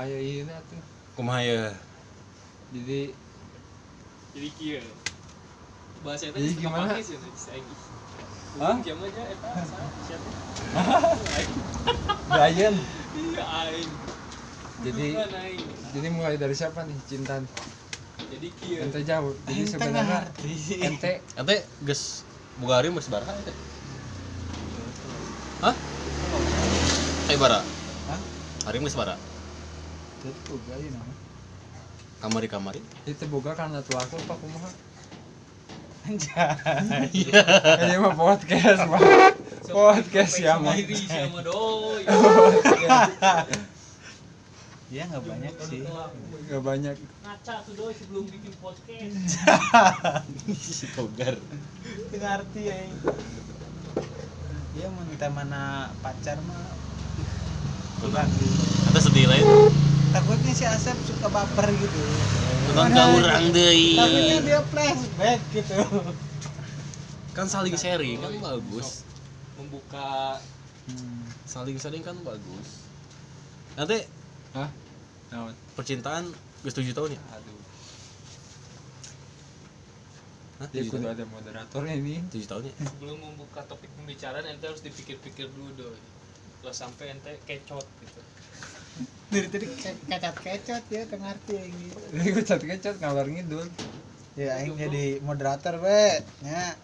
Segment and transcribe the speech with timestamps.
[0.00, 0.80] aya ieu tuh
[1.12, 1.76] kumaha ya
[2.72, 3.12] jadi
[4.32, 4.80] jadi kieu
[6.00, 6.96] bahasa eta Jadi gimana?
[6.96, 7.12] geus.
[8.56, 8.76] Hah?
[8.80, 9.48] Jam aja eta
[10.08, 10.28] siapa?
[12.30, 12.74] Brian
[13.10, 13.92] Iya aing.
[14.80, 15.06] jadi
[15.92, 17.36] jadi mulai dari siapa nih cinta
[18.30, 18.80] Jadi kieu.
[18.80, 20.20] ente jauh jadi sebenarnya
[20.80, 22.24] ente ente geus
[22.56, 23.52] boga hari masih baraha ente
[25.60, 25.76] hah
[27.26, 27.60] kayak bara
[28.08, 28.20] Hah?
[28.64, 29.14] hari masih bara
[30.20, 31.14] Itu juga ya nama.
[32.20, 34.70] kamari kamari itu boga karena tua aku apa kumaha
[36.04, 37.08] Anjay.
[37.80, 39.00] ini mah podcast mah
[39.72, 42.04] podcast ya mah Iri sama doi.
[44.90, 45.86] Iya nggak banyak sih.
[46.50, 49.38] gak banyak Ngaca tuh doi sebelum bikin podcast.
[50.66, 51.38] si togar
[51.86, 52.76] Itu ngerti ya.
[54.74, 56.74] Iya mau minta mana pacar mah.
[58.02, 58.26] Bukan.
[58.90, 59.46] ente sedih lain
[60.10, 62.00] Takutnya si Asep suka baper gitu.
[62.70, 63.94] nonton ke urang deui.
[63.94, 65.78] Takutnya dia flashback gitu.
[67.30, 69.06] kan saling sharing kan bagus.
[69.54, 70.38] Membuka
[70.90, 71.22] Hmm.
[71.46, 72.82] saling sharing kan bagus.
[73.78, 74.02] Nanti
[74.54, 74.66] hah?
[75.78, 76.26] Percintaan
[76.60, 77.20] geus 7 tahun ya?
[77.30, 77.58] Aduh.
[80.58, 82.18] Hah, dia 7 kudu ada moderatornya ini.
[82.28, 82.74] 7 tahun ya?
[82.82, 86.00] Sebelum membuka topik pembicaraan ente harus dipikir-pikir dulu doi.
[86.60, 88.20] Kalau sampai ente kecot gitu.
[89.30, 92.02] Dari tadi ke- kecot-kecot ya tengah arti yang gitu.
[92.18, 93.66] ini gue cat kecat ngalor ngidul
[94.38, 96.22] Ya aing jadi moderator we.
[96.42, 96.74] Ya.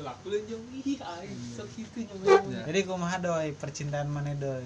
[0.00, 2.48] Laku lah jong ih aing sok kitu nyoba.
[2.52, 2.62] Ya.
[2.68, 4.64] Jadi kumaha doi percintaan mana doi?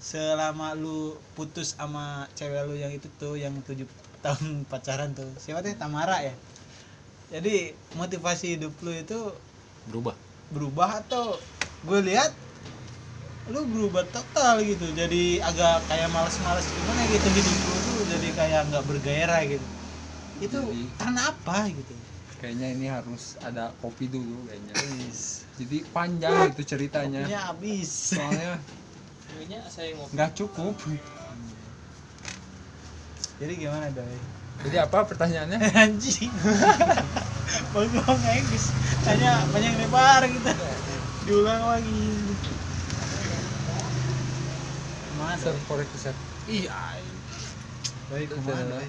[0.00, 3.88] Selama lu putus sama cewek lu yang itu tuh yang tujuh
[4.24, 6.32] tahun pacaran tuh siapa teh Tamara ya?
[7.28, 9.20] Jadi motivasi hidup lu itu
[9.88, 10.16] berubah
[10.52, 11.36] berubah atau
[11.84, 12.32] gue lihat
[13.48, 14.84] lu berubah total gitu.
[14.92, 18.02] Jadi agak kayak males-males gimana gitu hidup lu tuh.
[18.12, 19.66] Jadi kayak nggak bergairah gitu.
[20.38, 21.94] Itu Jadi- karena apa gitu?
[22.38, 24.74] kayaknya ini harus ada kopi dulu kayaknya.
[25.58, 27.26] Jadi panjang itu ceritanya.
[27.26, 27.90] Kopinya habis.
[28.14, 28.62] Soalnya
[29.28, 30.12] Kayaknya saya ngopi.
[30.14, 30.74] nggak cukup.
[33.38, 34.18] Jadi gimana doi?
[34.66, 35.58] Jadi apa pertanyaannya?
[35.82, 36.30] Anjing.
[37.70, 38.64] Bengong guys
[39.02, 40.50] tanya banyak lebar gitu.
[41.24, 42.02] Diulang lagi
[45.28, 46.16] mana Sir, korek sir.
[46.48, 46.96] iya
[48.08, 48.80] baik ke mana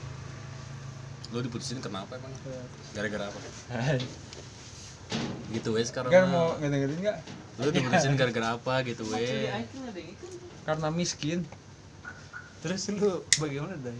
[1.29, 2.33] lu diputusin kenapa emang?
[2.97, 3.37] Gara-gara apa?
[5.53, 6.25] Gitu wes sekarang mah.
[6.25, 7.17] mau ngedengerin nggak?
[7.59, 8.81] lu diputusin gara-gara apa?
[8.81, 9.29] Gitu wes.
[9.29, 9.61] kan.
[10.65, 11.43] Karena miskin.
[12.63, 13.95] terus lu bagaimana doi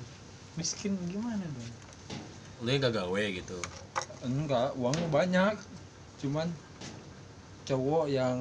[0.57, 1.71] miskin gimana doi
[2.59, 3.59] lu yang gak gawe gitu.
[4.19, 5.55] Enggak, uangnya banyak.
[6.19, 6.51] Cuman
[7.63, 8.35] cowok yang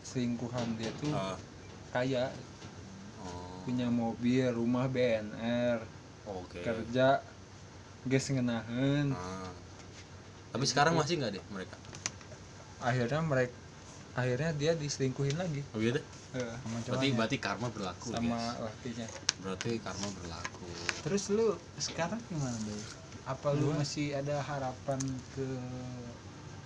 [0.00, 1.36] selingkuhan dia tuh Ah,
[1.92, 2.32] kaya,
[3.66, 5.82] punya mobil, rumah BNR,
[6.30, 6.62] oke.
[6.62, 7.18] kerja
[8.06, 9.10] geus ngeunaheun.
[9.10, 9.50] Ah.
[10.54, 11.74] tapi sekarang masih nggak deh mereka?
[12.78, 13.56] Akhirnya mereka
[14.16, 15.60] akhirnya dia diselingkuhin lagi.
[15.76, 16.04] Oh iya deh.
[16.38, 18.64] Eh, sama berarti berarti karma berlaku sama guys.
[18.64, 19.06] lakinya.
[19.44, 20.70] berarti karma berlaku.
[21.04, 25.02] Terus lu sekarang gimana doi apa lu masih ada harapan
[25.34, 25.46] ke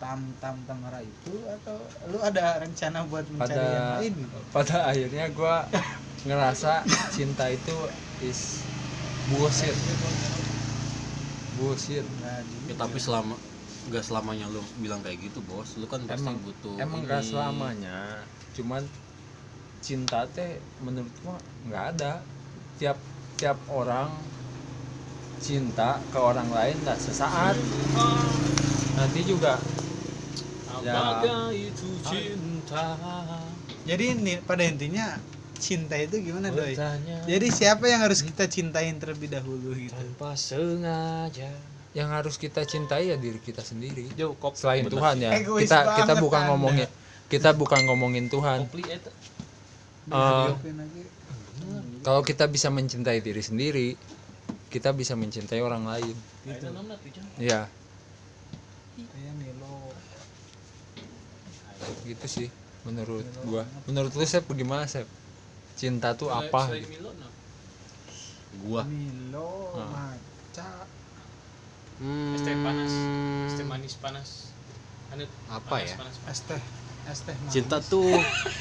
[0.00, 1.76] tam tam tamara itu atau
[2.08, 4.38] lu ada rencana buat mencari yang Pada lain gitu?
[4.48, 5.56] pada akhirnya gua
[6.24, 6.72] ngerasa
[7.12, 7.76] cinta itu
[8.24, 8.64] is
[9.28, 9.76] bullshit.
[11.54, 12.04] Bullshit.
[12.24, 13.36] Nah, ya tapi selama
[13.92, 17.08] nggak selamanya lu bilang kayak gitu bos lu kan pasti Emang butuh emang ini.
[17.08, 17.98] gak selamanya
[18.52, 18.82] cuman
[19.80, 22.20] cinta teh menurut gua nggak ada
[22.76, 23.00] tiap
[23.40, 24.12] tiap orang
[25.40, 27.56] cinta ke orang lain nggak sesaat
[28.92, 29.56] nanti juga
[30.80, 31.20] Ya.
[31.52, 32.96] Itu cinta?
[33.88, 35.16] jadi ini pada intinya
[35.60, 36.72] cinta itu gimana doi?
[36.72, 37.24] Bertanya.
[37.28, 39.92] Jadi siapa yang harus kita cintain terlebih dahulu gitu?
[39.92, 41.52] Tanpa sengaja.
[41.90, 44.06] yang harus kita cintai ya diri kita sendiri.
[44.14, 45.30] Jauh kop selain Bener Tuhan ya.
[45.34, 46.50] Egois kita kita bukan Anda.
[46.54, 46.88] ngomongin
[47.26, 48.70] kita bukan ngomongin Tuhan.
[50.10, 50.54] Aja.
[52.06, 53.98] kalau kita bisa mencintai diri sendiri
[54.70, 56.14] kita bisa mencintai orang lain.
[56.46, 56.66] Gitu
[57.42, 57.66] ya
[59.08, 59.92] kayak Milo
[62.00, 62.48] gitu sih
[62.80, 65.04] menurut gua menurut lu Sep gimana Sep
[65.74, 66.92] cinta tuh apa Selain gitu?
[66.92, 67.30] Milo, nah.
[68.60, 69.86] gua Milo Ah.
[69.86, 70.68] maca
[71.98, 72.92] hmm, Es teh panas,
[73.44, 74.30] es teh manis panas.
[75.10, 76.30] Anu apa panas, ya Panas, panas.
[76.30, 76.62] es teh
[77.06, 77.50] es teh manis.
[77.50, 78.10] cinta tuh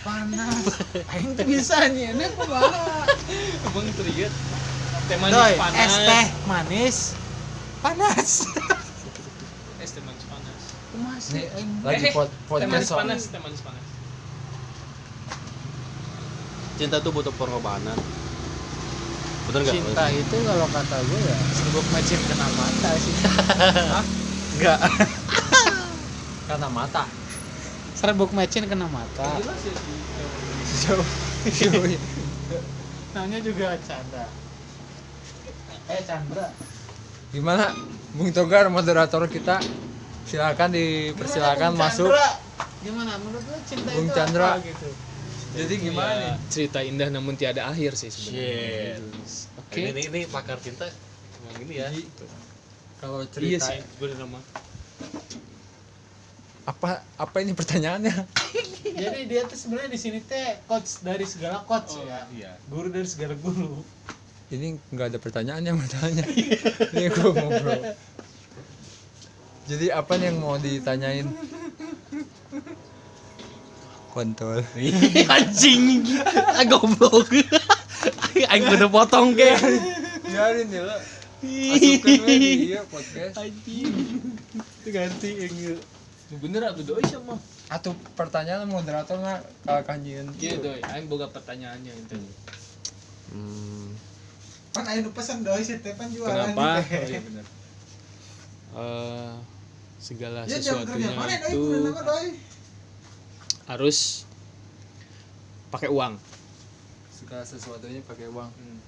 [0.02, 0.64] panas
[1.10, 3.06] aing tuh bisa nyeunah kumaha
[3.66, 4.34] Emang teriak.
[5.06, 5.80] Teh manis Doi, panas.
[5.82, 6.98] es teh manis
[7.80, 8.30] panas
[9.84, 10.62] Es teh manis panas.
[10.90, 11.52] kumaha sih Nih,
[11.84, 13.84] lagi Eh, pod Teh podcast soal panas, teh manis panas.
[16.80, 18.00] cinta tuh butuh pengorbanan.
[19.52, 23.12] Bener nggak cinta itu kalau kata gue ya serbuk macin kena mata sih.
[24.56, 24.80] Enggak
[26.48, 27.04] karena mata.
[28.00, 29.28] Serbuk macin kena mata.
[29.44, 29.76] Jelas ya
[33.12, 34.24] namanya juga Chandra.
[35.92, 36.48] Eh Chandra.
[37.36, 37.76] Gimana
[38.16, 39.60] Bung Togar moderator kita
[40.30, 42.14] silakan dipersilakan masuk.
[42.80, 43.18] Gimana?
[43.18, 44.50] Menurut lu cinta Bung itu Chandra.
[44.56, 44.90] apa gitu?
[45.50, 46.34] Jadi gimana Ya, nih?
[46.48, 49.02] Cerita indah namun tiada akhir sih sebenarnya.
[49.58, 49.82] Oke.
[49.90, 51.90] Ini, ini pakar cinta emang ini ya.
[53.02, 54.40] Kalau iya cerita sih bener nama.
[56.64, 58.14] Apa apa ini pertanyaannya?
[59.02, 62.30] Jadi dia tuh sebenarnya di sini teh coach dari segala coach ya.
[62.30, 62.52] iya.
[62.70, 63.82] Guru dari segala guru.
[64.50, 67.82] Ini nggak ada pertanyaannya bertanya ini gue ngobrol
[69.70, 71.30] jadi apa nih yang mau ditanyain?
[74.10, 74.66] Kontol.
[75.38, 76.10] Anjing.
[76.58, 77.30] Ah goblok.
[78.52, 79.46] Aing udah potong ke
[80.30, 81.02] biarin ya lah
[81.40, 83.36] masukkan we di iya podcast.
[84.84, 85.80] Ganti enggak
[86.30, 87.42] bener atuh doi sama
[87.74, 89.42] atau pertanyaan moderator nggak?
[89.66, 90.80] Kalau kanjian iya doi.
[90.84, 92.18] Aing boga pertanyaannya itu.
[93.30, 93.94] Hmm,
[94.74, 96.54] kan ayo nu pesan doi si teh pan jualan.
[96.54, 96.82] Kenapa?
[96.86, 97.46] Oh, iya bener.
[98.70, 99.34] Eh,
[100.00, 101.36] segala ya sesuatunya mana?
[101.52, 102.28] Itu doi.
[103.68, 104.24] harus
[105.70, 106.16] pakai uang.
[107.12, 108.50] Segala sesuatunya pakai uang.
[108.50, 108.80] Hmm.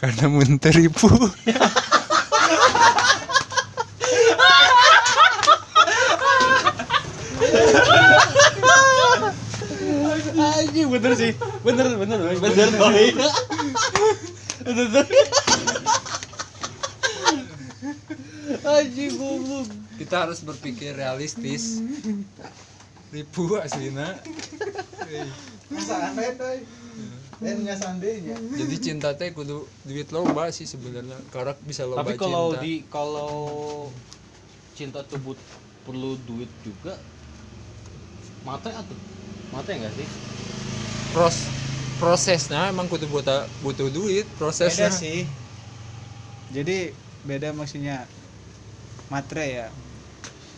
[0.00, 1.12] karena menteripu
[10.40, 11.36] anjing bener sih.
[11.60, 12.68] Bener bener bener bener
[14.64, 15.04] bener
[18.64, 19.68] anjing goblok.
[19.96, 21.80] Kita harus berpikir realistis.
[23.10, 23.58] Ribu
[25.90, 26.60] aneh doi
[27.40, 31.16] dan nggak seandainya jadi cinta teh kudu duit loba sih sebenarnya.
[31.32, 32.62] Karena bisa loba tapi kalau cinta.
[32.62, 33.34] di kalau
[34.76, 35.48] cinta tuh but-
[35.80, 36.92] perlu duit juga
[38.44, 38.94] mata atau
[39.48, 40.08] mata enggak sih?
[41.16, 41.36] Pros
[41.96, 45.24] prosesnya emang kudu butuh butuh duit beda prosesnya sih.
[46.52, 46.92] Jadi
[47.24, 48.06] beda maksudnya
[49.12, 49.68] matre ya.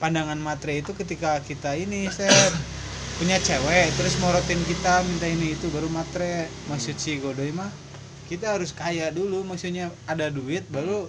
[0.03, 2.53] Pandangan matre itu ketika kita ini set
[3.23, 6.51] punya cewek terus morotin kita minta ini itu baru matre.
[6.67, 7.71] Maksud si godoy mah
[8.27, 11.07] kita harus kaya dulu maksudnya ada duit baru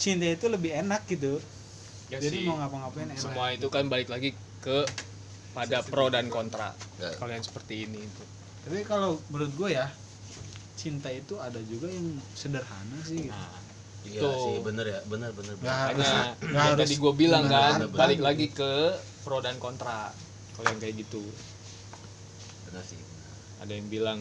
[0.00, 1.38] cinta itu lebih enak gitu.
[2.10, 2.46] Ya jadi sih.
[2.46, 3.20] mau ngapa-ngapain enak.
[3.20, 4.86] Semua itu kan balik lagi ke
[5.54, 6.74] pada pro dan kontra.
[7.00, 7.14] Ya.
[7.16, 8.24] kalau yang seperti ini itu.
[8.66, 9.86] Tapi kalau menurut gue ya
[10.76, 13.32] cinta itu ada juga yang sederhana sih gitu.
[13.32, 13.65] nah
[14.06, 14.38] iya Tuh.
[14.38, 15.70] sih bener ya bener bener bener.
[15.70, 18.28] Harus- makanya nggak yang harus tadi gue bilang gimana kan bener, balik bener.
[18.30, 18.72] lagi ke
[19.26, 20.14] pro dan kontra
[20.54, 21.22] kalau yang kayak gitu
[22.64, 23.00] bener sih
[23.58, 24.18] ada yang bilang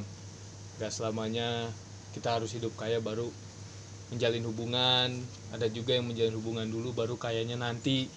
[0.76, 1.72] gak selamanya
[2.12, 3.28] kita harus hidup kaya baru
[4.12, 5.10] menjalin hubungan
[5.52, 8.08] ada juga yang menjalin hubungan dulu baru kayanya nanti.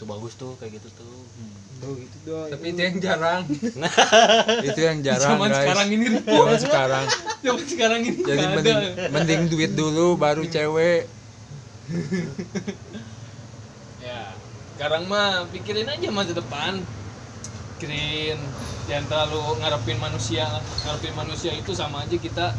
[0.00, 1.12] Itu bagus tuh kayak gitu tuh.
[1.84, 3.44] Tuh gitu doy tapi itu yang jarang.
[4.72, 5.60] Itu yang jarang Zaman guys.
[5.60, 7.04] sekarang ini zaman sekarang
[7.44, 8.00] zaman sekarang.
[8.08, 9.12] ini jadi mending ada.
[9.12, 11.04] mending duit dulu baru cewek.
[14.00, 14.32] Ya
[14.80, 16.80] sekarang mah pikirin aja masa depan.
[17.76, 18.40] Pikirin
[18.88, 20.48] jangan terlalu ngarepin manusia.
[20.88, 22.56] Ngarepin manusia itu sama aja kita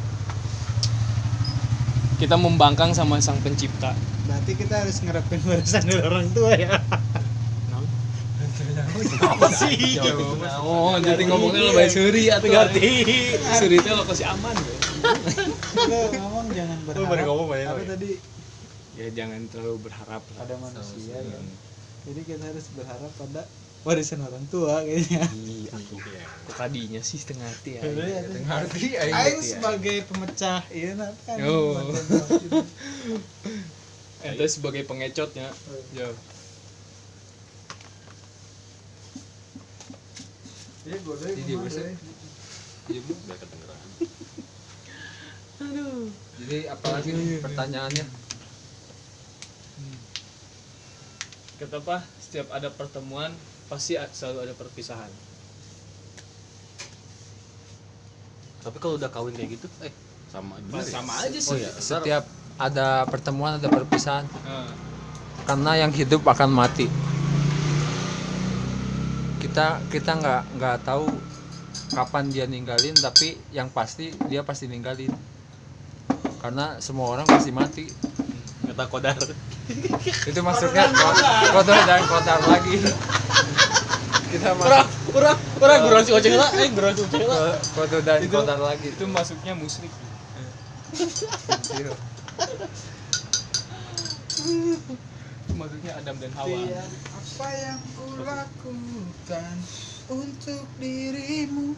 [2.21, 3.98] kita membangkang sama sang pencipta.
[4.29, 6.77] Berarti kita harus ngerepin barisan dari orang tua ya
[9.22, 9.98] apa sih
[10.62, 12.89] oh jadi ngomongnya lo baik suri atau ngerti.
[13.58, 14.55] suri itu lo kasih aman.
[14.55, 16.01] Ya.
[16.22, 17.25] Ngomong jangan berharap.
[17.25, 18.12] Ngomong apa tadi?
[19.00, 20.39] Ya jangan terlalu berharap lah.
[20.46, 21.39] Ada manusia ya.
[22.01, 23.46] jadi kita harus berharap pada
[23.81, 25.25] warisan orang tua kayaknya.
[25.34, 25.74] Iya
[26.46, 27.81] kok kadinya sih setengah hati ya?
[27.81, 29.50] Bener ya, Setengah ngerti aing Aing ya.
[29.58, 31.38] sebagai pemecah iya nah, kan.
[31.50, 31.89] Oh.
[34.27, 35.50] ente sebagai pengecotnya.
[35.98, 36.13] Yo
[40.81, 40.97] Iya,
[42.89, 43.01] Jadi
[43.38, 43.77] kedengeran.
[46.41, 48.05] Jadi apalagi nih pertanyaannya?
[51.61, 51.97] Kata apa?
[52.17, 53.29] Setiap ada pertemuan
[53.69, 55.11] pasti selalu ada perpisahan.
[58.65, 59.93] Tapi kalau udah kawin kayak gitu eh
[60.29, 60.81] sama ya?
[60.85, 62.23] sama aja oh sih iya setiap
[62.55, 64.25] ada pertemuan ada perpisahan.
[64.45, 64.69] Nah,
[65.45, 67.11] karena yang hidup akan mati
[69.51, 71.12] kita kita nggak nggak tahu
[71.91, 75.12] kapan dia ninggalin tapi yang pasti dia pasti ninggalin
[76.39, 77.84] karena semua orang pasti mati
[78.63, 79.20] kata kodar
[80.24, 81.20] itu maksudnya ko-
[81.51, 82.79] kotor dan kotor lagi
[84.31, 84.88] kita masuk
[85.20, 87.51] orang Orang gurau si ojek lah, eh gurau si ojek lah.
[87.51, 88.88] Ko- Kotor dan Itu- kotor lagi.
[88.89, 89.91] Itu masuknya musrik.
[95.43, 96.48] Itu masuknya Adam dan Hawa.
[96.48, 96.81] Tiada
[97.31, 99.55] apa yang ku lakukan
[100.11, 101.71] untuk dirimu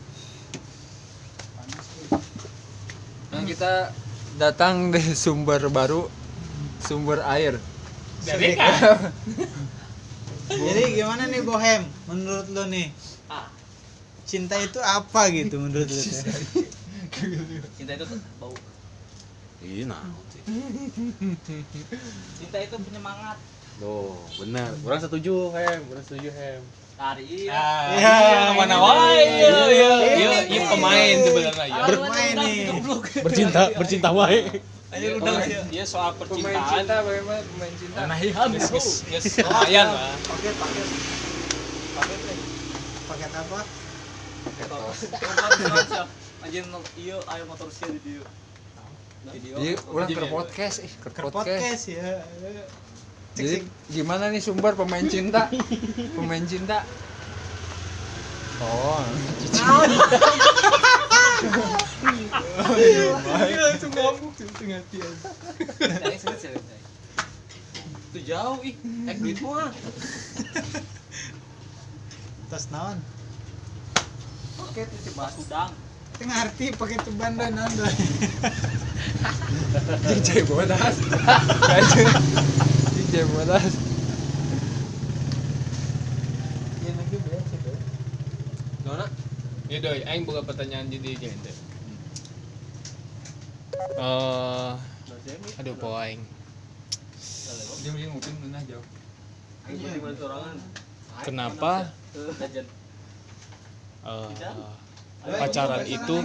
[3.33, 3.89] Nah, kita
[4.37, 6.05] datang di sumber baru,
[6.85, 7.57] sumber air.
[8.21, 9.09] Dari kan?
[10.69, 12.93] Jadi gimana nih Bohem menurut lo nih?
[14.25, 16.01] Cinta itu apa gitu menurut lo?
[17.77, 18.05] cinta itu
[18.37, 18.53] bau
[19.65, 20.01] Iya nah.
[22.37, 23.37] cinta itu penyemangat
[23.81, 24.69] Tuh, benar.
[24.85, 25.81] Orang setuju, Hem.
[25.91, 26.61] Orang setuju, Hem.
[26.93, 29.17] tari Ah, Iya, iya, mana wae.
[29.25, 30.39] Iya, iya, iya, Ini.
[30.45, 31.81] iya pemain sebenarnya ya.
[31.89, 32.59] Bermain nih.
[33.25, 34.61] Bercinta, bercinta wae.
[34.93, 35.33] Iya, udah
[35.73, 36.69] Iya, soal Pemain percintaan.
[36.69, 37.97] cinta bagaimana pemain cinta?
[38.05, 40.13] Nah, iya, yes, yes, yes, lumayan lah.
[40.21, 40.87] Paket paket
[41.97, 42.37] paket deh.
[43.09, 43.59] Paket apa?
[46.43, 46.63] Anjir
[46.99, 48.21] iya ayo motor sih di dia
[49.31, 51.47] video Jadi ulang ke podcast, ih ke Ke podcast.
[51.47, 52.21] podcast ya.
[53.33, 55.49] Jadi gimana nih sumber pemain cinta?
[56.13, 56.85] pemain cinta.
[58.61, 59.01] Oh,
[63.57, 65.09] langsung ngambuk sini, cai.
[68.13, 68.77] itu jauh ih
[69.17, 69.73] duit mah
[72.53, 73.01] Tas naon?
[74.53, 75.73] paket itu udang
[76.13, 77.89] Teu ngarti pakai ceban dan naon doi.
[80.13, 80.45] DJ
[83.13, 83.21] bodas.
[83.21, 83.73] DJ bodas.
[86.81, 87.77] Ya lagi biasa doi.
[88.89, 89.05] Nona
[89.69, 91.53] Ya doi, aing buka pertanyaan jadi gente.
[94.01, 94.71] Eh,
[95.61, 96.25] aduh po aing.
[97.85, 98.85] Dia mending ngupin mana jauh.
[101.23, 102.33] Kenapa eh,
[105.23, 106.15] Doi, pacaran itu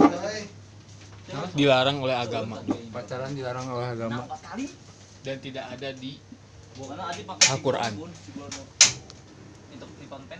[1.53, 2.59] dilarang oleh agama?
[2.91, 4.25] Pacaran dilarang oleh agama.
[5.19, 6.15] dan tidak ada di
[7.49, 7.91] Al-Quran.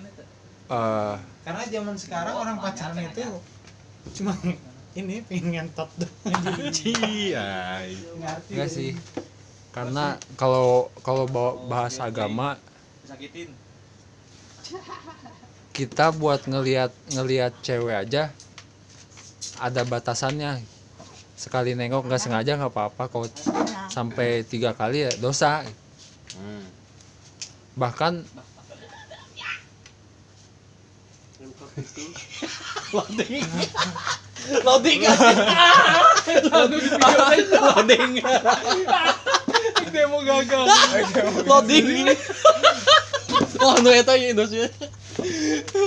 [0.10, 0.24] itu.
[0.70, 3.26] Eh, Karena zaman sekarang orang pacaran itu
[4.22, 4.34] cuma
[4.94, 6.34] ini pengen tot doang.
[6.86, 7.84] Iya.
[8.18, 8.52] Ngerti.
[8.54, 8.92] Enggak sih.
[9.70, 12.58] Karena kalau kalau bawa bahas agama
[13.06, 13.54] disakitin
[15.74, 18.34] kita buat ngelihat ngelihat cewek aja
[19.62, 20.62] ada batasannya.
[21.40, 23.08] Sekali nengok nggak sengaja nggak apa-apa.
[23.08, 23.28] Kalau
[23.90, 25.64] sampai tiga kali ya dosa
[26.38, 26.66] Hmm.
[27.74, 28.22] bahkan
[32.94, 33.44] loading
[34.66, 35.00] loading
[37.50, 38.12] loading
[39.90, 40.66] demo gagal
[41.50, 42.14] loading
[43.60, 44.70] wah nu eta ieu Indonesia
[45.20, 45.84] Itu?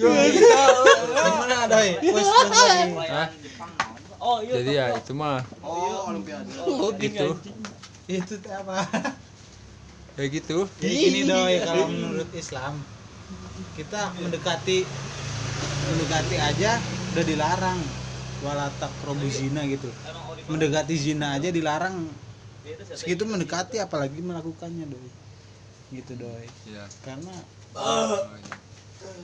[0.00, 1.76] Gimana?
[2.00, 2.24] Wes.
[2.24, 4.16] Perayaan Jepang naon, Pak?
[4.24, 6.48] oh iya jadi ya itu mah Oh, olimpiade.
[6.96, 7.28] Gitu.
[8.08, 8.88] Itu teh apa?
[10.14, 10.58] Kayak gitu.
[10.78, 12.78] Jadi gini doi kalau menurut Islam
[13.74, 14.86] kita mendekati
[15.90, 16.78] mendekati aja
[17.14, 17.80] udah dilarang.
[18.44, 18.92] Walatak
[19.32, 19.88] zina gitu.
[20.50, 21.96] Mendekati zina aja dilarang.
[22.94, 25.10] Segitu mendekati apalagi melakukannya doi.
[25.94, 26.46] Gitu doi.
[26.68, 27.34] Ya karena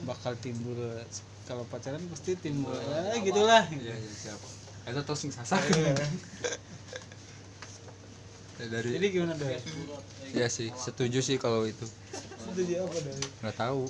[0.06, 0.78] bakal timbul
[1.44, 2.74] kalau pacaran pasti timbul.
[2.74, 3.64] Ya gitulah.
[3.70, 5.60] Iya iya siapa itu sing sasak
[8.60, 9.56] Ya, dari jadi gimana doi?
[10.36, 11.88] Ya sih setuju sih kalau itu.
[12.44, 13.24] Setuju apa doi?
[13.40, 13.82] Nggak tahu.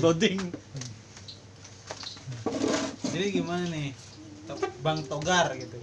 [0.00, 0.40] Loading.
[3.12, 3.92] Jadi gimana nih?
[4.80, 5.76] Bang togar gitu.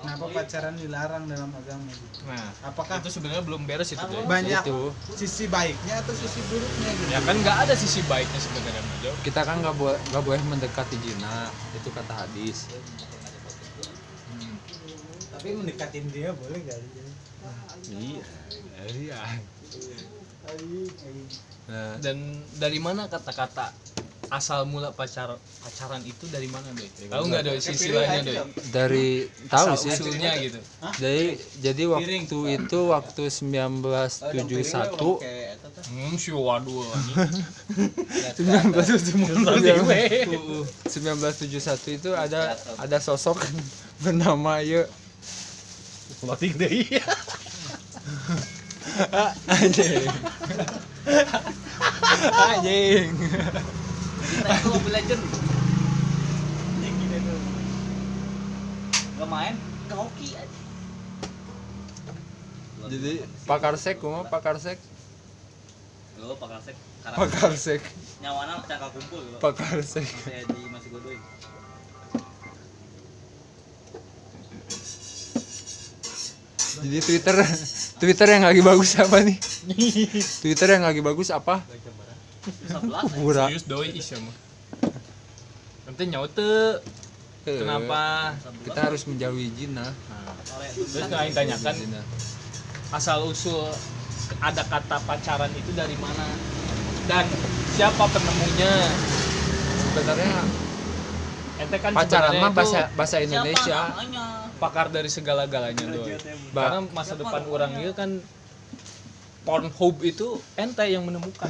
[0.00, 1.92] Kenapa pacaran dilarang dalam agama?
[1.92, 4.28] Gitu nah apakah itu sebenarnya belum beres itu doi.
[4.28, 4.92] banyak itu.
[5.16, 7.08] sisi baiknya atau sisi buruknya gitu?
[7.16, 8.82] Ya kan nggak ada sisi baiknya sebenarnya
[9.24, 12.68] kita kan nggak boleh nggak boleh mendekati jina itu kata hadis
[15.40, 16.76] tapi mendekatin dia boleh gak
[17.90, 18.20] Iya.
[18.92, 19.16] iya.
[21.64, 23.72] Nah, dan dari mana kata-kata
[24.28, 26.86] asal mula pacar pacaran itu dari mana doi?
[27.08, 28.52] Tahu nggak doi silsilahnya doi?
[28.68, 29.96] dari tahu sih.
[29.96, 30.60] usulnya gitu.
[31.00, 35.24] Jadi jadi waktu itu waktu 1971
[35.90, 36.86] hmm si waduh
[38.78, 39.82] anjing
[40.86, 43.42] 1971 itu ada ada sosok
[44.04, 44.86] bernama ya
[46.20, 47.00] Loading deh.
[49.48, 50.04] anjing
[52.36, 53.12] anjing
[54.20, 55.22] Kita itu Mobile Legend.
[59.20, 59.54] Gak main,
[59.88, 60.58] gak hoki aja.
[62.90, 64.78] jadi pakar sek kumaha pakar sek
[66.20, 67.80] lo pakarsek Pakarsek,
[68.20, 70.04] nyawana cangkal kumpul lo Pakarsek.
[70.04, 70.44] saya
[76.80, 77.36] Jadi Twitter
[77.96, 79.36] Twitter yang lagi bagus apa nih?
[80.42, 81.60] Twitter yang lagi bagus apa?
[82.40, 83.44] sebelas Pura.
[83.46, 84.36] serius doi is ya mah
[85.84, 86.80] nanti nyaute
[87.42, 89.80] Eh, kenapa Kita harus menjauhi Jina.
[90.68, 92.00] terus nggak tanyakan Jina.
[92.90, 93.64] asal usul
[94.38, 96.26] ada kata pacaran itu dari mana
[97.06, 97.24] dan
[97.70, 98.72] siapa penemunya
[99.82, 100.36] Sebenarnya
[101.58, 103.88] ente kan pacaran mah bahasa bahasa Indonesia.
[103.90, 104.19] namanya
[104.60, 106.14] pakar dari segala-galanya doi
[106.50, 108.20] Ba- karena masa depan orang itu kan
[109.40, 111.48] Pornhub itu ente yang menemukan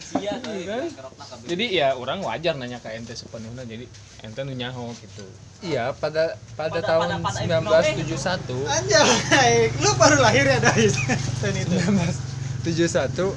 [0.00, 0.82] sia kan?
[0.90, 3.86] kerokna kabeh jadi ya orang wajar nanya ke ente sepenuhnya jadi
[4.22, 5.24] ente nu nyaho gitu
[5.58, 10.62] Iya, pada pada Pada- tahun pada- pada 1971 Anjay, lu baru lahir ya.
[10.62, 10.70] Dan
[11.56, 11.74] itu.
[12.62, 13.34] 1971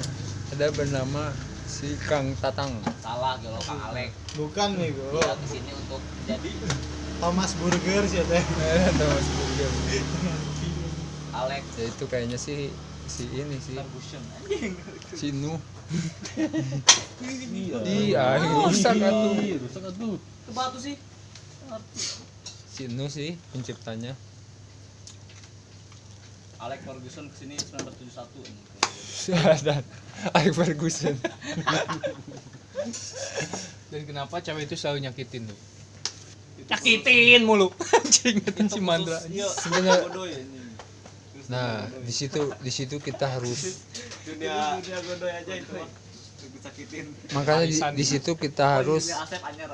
[0.52, 2.78] ada bernama si Kang Tatang.
[2.96, 5.18] salah gitu kang Alek Bukan nih gua.
[5.18, 6.50] dia ke sini untuk jadi
[7.22, 8.42] Thomas Burger sih teh.
[8.98, 9.70] Thomas Burger.
[11.38, 12.66] Alek Ya itu kayaknya sih
[13.06, 14.74] si ini sih Ferguson anjing
[15.14, 15.54] si Nuh.
[17.22, 18.24] iya Iya,
[18.66, 19.32] rusak atuh.
[19.38, 20.96] rusak atuh ke batu sih
[22.74, 24.18] Si Nuh sih penciptanya.
[26.58, 28.62] Alek Ferguson ke sini 1971 ini.
[29.62, 29.82] Dan
[30.34, 31.14] Alex Ferguson.
[33.94, 35.71] dan kenapa cewek itu selalu nyakitin tuh
[36.72, 37.68] nyakitin mulu.
[38.00, 39.18] Anjing si Mandra.
[39.28, 40.60] Iya, Sebenarnya- bodoh ya ini.
[41.50, 43.84] Nah, di situ di situ kita harus
[44.26, 45.76] dunia dunia godoy aja itu
[47.34, 49.26] makanya di, di situ kita harus aja.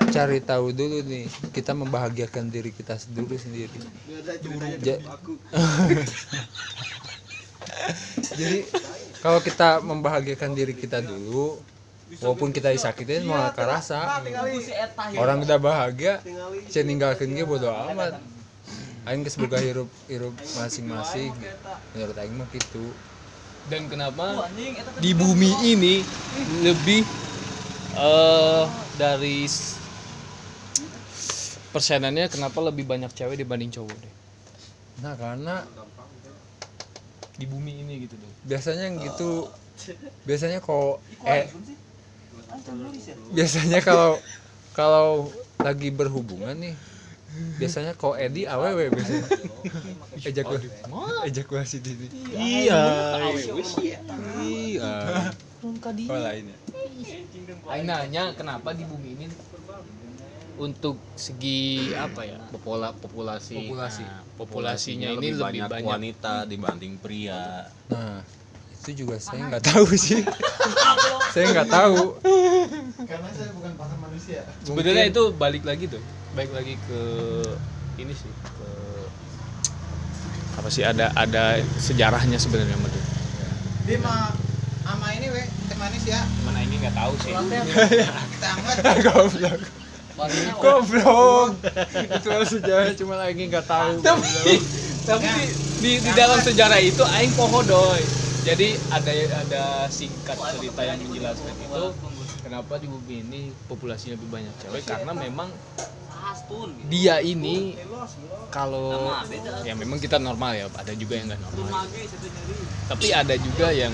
[0.09, 1.29] cari tahu dulu nih.
[1.53, 3.79] Kita membahagiakan diri kita dulu sendiri.
[4.81, 5.01] Ja-
[8.37, 8.65] jadi
[9.21, 11.61] kalau kita membahagiakan diri kita dulu
[12.25, 15.19] walaupun kita disakitin mau rasa Tunggu si Eta ya.
[15.21, 16.25] orang udah bahagia
[16.73, 18.17] saya ninggalkan dia bodo amat.
[19.09, 21.33] Aing geus boga hirup hirup masing-masing.
[21.97, 22.93] Menurut aing mah gitu
[23.69, 26.01] dan kenapa tadi di bumi ini
[26.65, 27.05] lebih
[27.97, 28.65] eh
[28.97, 29.45] dari
[31.69, 34.15] persenannya kenapa lebih banyak cewek dibanding cowok deh?
[35.05, 35.65] Nah karena
[37.39, 38.33] di bumi ini gitu deh.
[38.51, 39.47] biasanya yang gitu
[40.27, 41.47] biasanya kok Kok eh
[43.33, 44.17] biasanya kalau
[44.73, 46.75] kalau lagi berhubungan nih
[47.59, 49.29] biasanya kok Edi awewe biasanya.
[50.19, 50.69] Ejakulasi
[51.29, 52.83] ejakulasi dini iya.
[54.43, 54.95] Iya.
[55.63, 56.57] Oh lainnya?
[57.69, 59.27] Aing nanya kenapa di bumi ini
[60.59, 63.55] untuk segi apa ya Popola, populasi?
[63.55, 64.03] Populasi.
[64.03, 67.71] Nah, populasinya ini lebih banyak, wanita dibanding pria.
[67.87, 68.19] nah
[68.89, 70.25] itu juga saya nggak tahu sih.
[71.37, 72.17] Saya nggak tahu.
[73.05, 74.41] Karena saya bukan pakar manusia.
[74.65, 76.01] sebenarnya itu balik lagi tuh
[76.33, 77.01] balik lagi ke
[78.01, 78.69] ini sih ke
[80.57, 82.97] apa sih ada ada sejarahnya sebenarnya Madu.
[83.85, 84.01] Dia.
[84.01, 84.33] Mah
[84.89, 86.25] ama ini we, teh manis ya.
[86.49, 87.33] mana ini nggak tahu sih.
[87.37, 88.77] Kita angkat.
[89.05, 89.61] goblok.
[90.65, 91.53] Goblok.
[92.17, 94.01] Itu sejarahnya cuma lagi nggak tahu.
[94.01, 94.57] Tapi
[95.05, 95.45] tapi di,
[95.81, 99.13] di, di dalam sejarah itu aing poho doy jadi ada
[99.47, 101.85] ada singkat cerita yang menjelaskan itu
[102.43, 104.83] kenapa di bumi ini populasinya lebih banyak cewek?
[104.87, 105.49] Karena memang
[106.93, 107.77] dia ini
[108.53, 109.13] kalau
[109.65, 111.87] ya memang kita normal ya ada juga yang nggak normal.
[112.89, 113.93] Tapi ada juga yang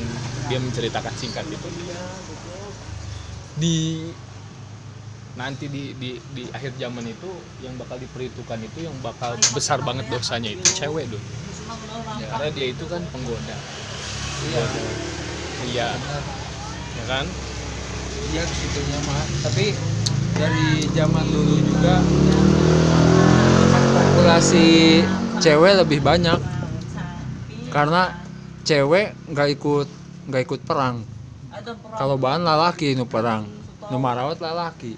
[0.50, 1.68] dia menceritakan singkat itu.
[3.54, 3.78] Di
[5.34, 7.26] nanti di, di di akhir zaman itu
[7.58, 11.24] yang bakal diperhitungkan itu yang bakal besar banget dosanya itu cewek dong
[12.22, 13.56] ya, karena dia itu kan penggoda
[14.48, 14.64] iya.
[15.64, 15.88] Iya.
[16.94, 17.24] Ya kan?
[18.34, 19.66] Iya ke situnya mah tapi
[20.34, 22.02] dari zaman dulu juga
[23.94, 24.66] populasi
[25.38, 26.40] cewek lebih banyak.
[27.70, 28.10] Karena
[28.62, 29.88] cewek nggak ikut
[30.30, 31.04] nggak ikut perang.
[31.94, 33.46] Kalau bahan lalaki nu perang
[33.92, 34.96] nu marawat lalaki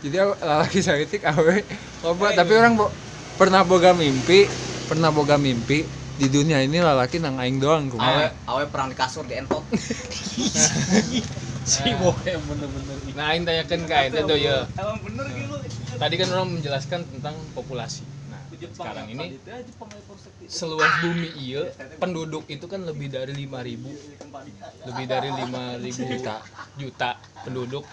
[0.00, 1.58] jadi lalaki sakitik awe
[2.32, 2.92] tapi orang bo-
[3.34, 4.46] pernah boga mimpi
[4.86, 5.82] pernah boga mimpi
[6.20, 9.64] di dunia ini lalaki nang aing doang Awe, kumaha awe perang di kasur di entot.
[11.70, 15.54] si bohe bener-bener nah yang tanyakan ke ente tuh ya Emang bener gitu.
[15.96, 18.02] tadi kan orang menjelaskan tentang populasi.
[18.26, 18.42] Nah
[18.74, 19.38] sekarang ini
[20.50, 21.68] seluas bumi iya.
[22.00, 26.34] penduduk itu kan lebih dari 5000 lebih dari 5000 juta
[26.80, 27.10] juta
[27.46, 27.84] penduduk.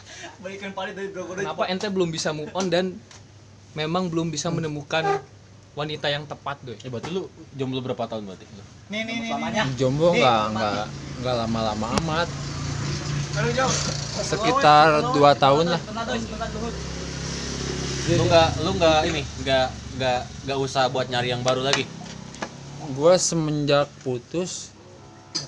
[1.37, 2.97] Kenapa ente belum bisa move on dan
[3.77, 5.21] memang belum bisa menemukan
[5.77, 6.73] wanita yang tepat doi.
[6.81, 8.49] Eh berarti lu jomblo berapa tahun berarti?
[8.49, 8.63] lu?
[8.87, 9.63] nih nih nih nih.
[9.77, 10.85] jomblo nggak nggak
[11.21, 12.27] nggak lama-lama amat.
[14.25, 15.81] Sekitar dua tahun lah.
[18.09, 19.67] Lu nggak lu nggak ini nggak
[20.01, 21.85] nggak nggak usah buat nyari yang baru lagi.
[22.87, 24.71] gue semenjak putus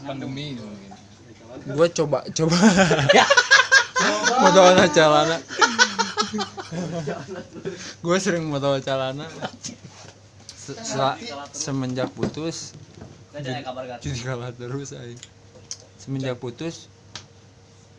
[0.03, 0.59] pandemi
[1.65, 2.57] gue coba coba.
[4.43, 5.37] Motor celana?
[7.99, 9.27] Gue sering motor celana
[10.69, 11.17] Se- sela-
[11.49, 12.77] semenjak putus
[13.31, 13.65] jadi
[14.21, 15.17] kalah terus aing.
[15.97, 16.85] semenjak putus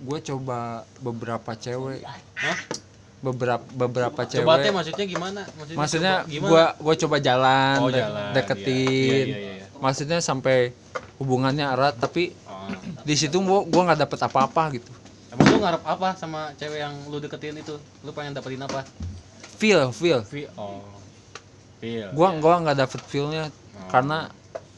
[0.01, 2.59] gue coba beberapa cewek Hah?
[3.21, 5.41] beberapa beberapa cewek Coba teh maksudnya gimana?
[5.77, 9.29] Maksudnya, maksudnya gua gua coba jalan, Oh, jalan, deketin iya.
[9.29, 9.67] Iya, iya, iya.
[9.77, 10.73] maksudnya sampai
[11.19, 12.73] hubungannya erat tapi Oh.
[13.05, 14.89] di situ gua gua nggak dapet apa-apa gitu
[15.31, 17.77] Emang lu ngarep apa sama cewek yang lu deketin itu?
[18.03, 18.83] Lu pengen dapetin apa?
[19.61, 20.49] feel feel Feel.
[20.57, 20.81] Oh.
[21.81, 22.13] Feel.
[22.13, 23.49] gua gua nggak dapet feelnya
[23.89, 24.29] karena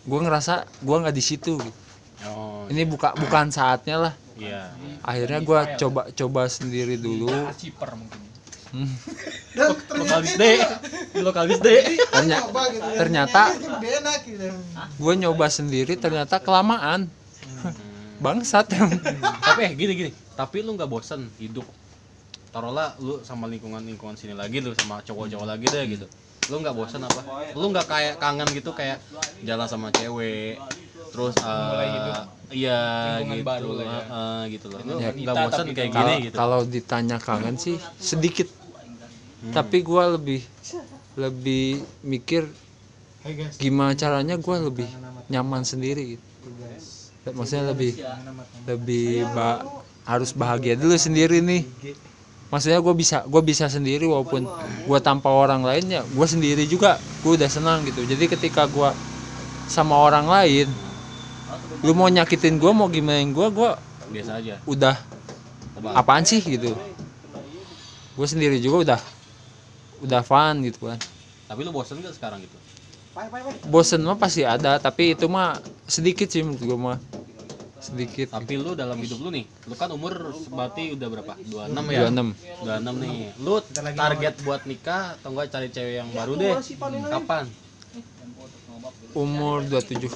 [0.06, 1.80] gua ngerasa gua nggak di situ gitu.
[2.22, 2.70] Oh.
[2.70, 4.70] ini buka bukan saatnya lah Iya.
[5.02, 8.22] akhirnya gua coba coba sendiri dulu ciper mungkin
[8.72, 8.88] Hmm.
[10.00, 10.56] Lokalis deh.
[11.20, 12.40] Lokalis gitu ya.
[12.96, 14.48] ternyata enak gitu
[14.96, 17.04] gua nyoba sendiri ternyata kelamaan
[18.16, 18.72] bangsat
[19.44, 20.10] Tapi eh gini gini.
[20.32, 21.68] Tapi lu nggak bosen hidup.
[22.48, 26.06] Taruhlah lu sama lingkungan lingkungan sini lagi lu sama cowok-cowok lagi deh gitu.
[26.50, 27.20] Lu nggak bosen apa?
[27.54, 28.98] Lu nggak kayak kangen gitu kayak
[29.42, 30.58] jalan sama cewek
[31.12, 32.14] terus Mulai eh, hidup
[32.56, 32.78] iya
[33.20, 34.00] gitu baru lah ya.
[34.08, 37.76] eh, gitu loh lu Ya, nggak tapi kayak gini kalau gitu kalau ditanya kangen sih
[38.00, 38.48] sedikit
[39.52, 40.40] tapi gua lebih
[41.20, 42.48] lebih mikir
[43.60, 44.88] gimana caranya gua lebih
[45.28, 46.24] nyaman sendiri gitu.
[47.36, 47.92] maksudnya lebih
[48.66, 49.62] lebih ba-
[50.08, 51.62] harus bahagia dulu sendiri nih
[52.52, 54.44] maksudnya gue bisa gue bisa sendiri walaupun
[54.84, 58.04] gue tanpa orang lain ya gue sendiri juga gue udah senang gitu.
[58.04, 58.92] Jadi ketika gue
[59.72, 60.68] sama orang lain
[61.80, 63.70] lu mau nyakitin gue mau gimana gue gue
[64.12, 64.60] biasa aja.
[64.68, 65.00] udah
[65.96, 66.76] apaan sih gitu?
[68.12, 69.00] Gue sendiri juga udah
[70.04, 71.00] udah fun gitu kan.
[71.48, 72.56] Tapi lu bosen gak sekarang gitu?
[73.72, 75.56] Bosen mah pasti ada tapi itu mah
[75.88, 76.98] sedikit sih menurut gue mah
[77.82, 78.26] sedikit.
[78.30, 81.32] Tapi lu dalam hidup lu nih lu kan umur berarti udah berapa?
[81.50, 82.00] 26 ya?
[82.08, 83.18] 26 26 nih.
[83.42, 83.54] Lu
[83.98, 86.54] target buat nikah atau enggak cari cewek yang baru deh?
[87.10, 87.44] kapan?
[89.12, 90.08] Umur 27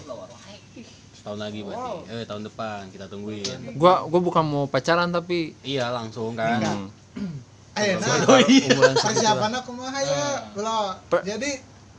[1.26, 1.94] setahun lagi berarti.
[2.06, 3.74] Eh tahun depan kita tungguin.
[3.74, 6.62] Gua gua bukan mau pacaran tapi iya langsung kan.
[6.62, 7.42] Hmm,
[7.74, 8.94] ayo nah segitu lah.
[9.10, 10.46] persiapan aku mah ya.
[10.54, 10.94] Belum.
[11.10, 11.50] Per- jadi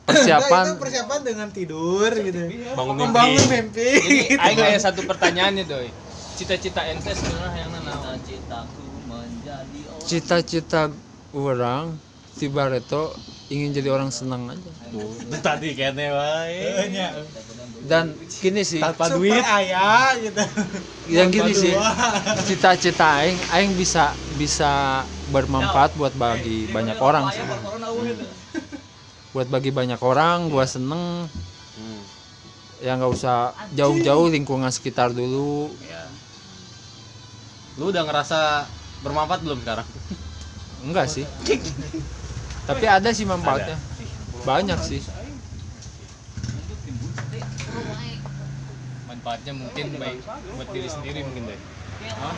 [0.07, 0.63] persiapan.
[0.71, 2.39] Itu persiapan dengan tidur gitu.
[2.73, 3.03] bangun mimpi.
[3.03, 3.89] Membangun mimpi.
[4.31, 5.91] Jadi aing aya satu pertanyaannya doi.
[6.39, 8.19] Cita-cita ente sebenarnya yang naon
[10.07, 10.87] cita-cita
[11.35, 11.91] orang
[12.31, 13.11] si Barreto
[13.51, 14.71] ingin jadi orang senang aja.
[15.43, 16.87] Tadi kayaknya wae.
[16.95, 17.11] Nya.
[17.87, 19.43] dan gini sih tanpa Super duit.
[19.47, 20.43] ayah gitu.
[21.07, 21.71] yang gini sih
[22.43, 27.39] cita-cita aing aing bisa bisa bermanfaat buat bagi banyak orang sih
[29.37, 31.29] buat bagi banyak orang gua seneng.
[31.77, 32.01] Hmm.
[32.81, 35.69] ya nggak usah jauh-jauh lingkungan sekitar dulu.
[35.85, 36.09] Ya
[37.77, 38.65] lu udah ngerasa
[39.05, 39.85] bermanfaat belum sekarang?
[40.81, 41.25] Enggak sih.
[42.65, 43.77] Tapi ada sih manfaatnya.
[44.41, 45.01] Banyak sih.
[49.07, 50.23] manfaatnya mungkin baik
[50.55, 51.59] buat diri sendiri mungkin deh.
[52.15, 52.35] Hah?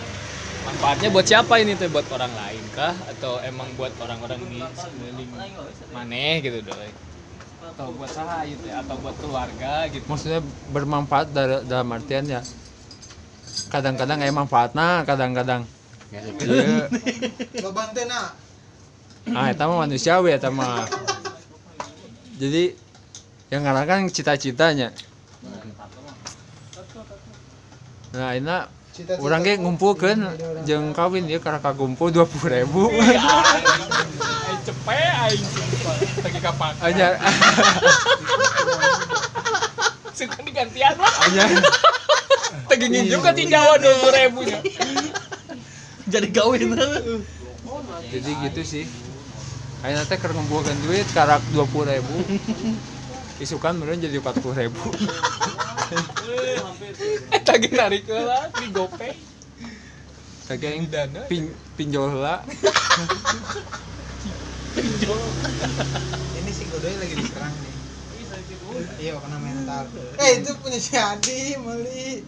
[0.70, 1.90] Manfaatnya buat siapa ini tuh?
[1.90, 2.94] Buat orang lain kah?
[3.10, 5.30] Atau emang buat orang-orang di sekeliling
[5.90, 6.92] maneh gitu doi?
[7.66, 8.86] Atau buat saha gitu ya?
[8.86, 10.06] Atau buat keluarga gitu?
[10.06, 12.42] Maksudnya bermanfaat dari dalam artian ya
[13.70, 15.62] kadang-kadang emang manfaatnya kadang-kadang.
[17.62, 18.34] Lo bantu nak?
[19.30, 20.90] Ah itu mah manusiawi eta mah.
[22.40, 22.74] Jadi
[23.54, 24.90] yang ngarang kan cita-citanya.
[28.10, 28.58] Nah ini
[29.20, 30.20] orang ge ngumpulkeun
[30.68, 32.92] jeung kawin ya karena kagumpul dua puluh ribu.
[32.92, 35.44] Aing cepet aing
[36.26, 36.74] lagi kapan?
[36.84, 37.08] Aja
[40.20, 41.48] suka digantian lah aja
[42.68, 44.60] tegingin juga di Jawa dua puluh ribunya
[46.12, 46.76] jadi kawin.
[48.10, 48.84] Jadi gitu sih.
[49.80, 52.20] Ayo teh keur ngumpulkeun duit karak dua puluh ribu.
[53.40, 54.92] Isukan meureun jadi empat puluh ribu
[57.42, 59.14] tagi narik lah di gopay
[60.50, 62.42] Tapi aing dana pin, pinjol heula
[66.40, 67.74] ini si Godoy lagi diserang nih.
[69.02, 69.86] Iya kena mental.
[70.18, 72.26] Eh itu punya si Adi Meli.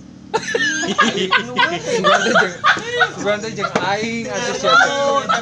[3.17, 4.69] Sugan teh jeung aing teh.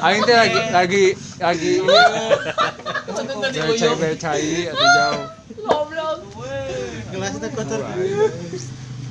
[0.03, 1.05] Aing teh lagi lagi
[1.39, 1.73] lagi
[3.99, 5.38] becai atau jauh.
[7.29, 7.81] Itu kotor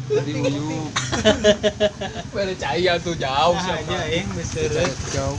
[0.09, 0.88] Tadi uyup.
[2.33, 4.09] Bere cahaya tuh jauh aja siapa.
[4.09, 4.72] yang besar
[5.12, 5.37] Jauh.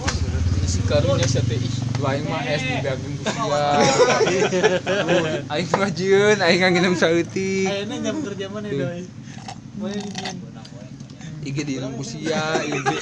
[0.62, 1.74] Isi karunya sate ih.
[1.98, 3.66] Lain mah es di bagian busia.
[5.58, 7.66] Aing ngajieun, aing nginum sautik.
[7.66, 9.04] akhirnya jam kerja mana doi
[11.40, 12.98] Iki di ilmu busia, iki.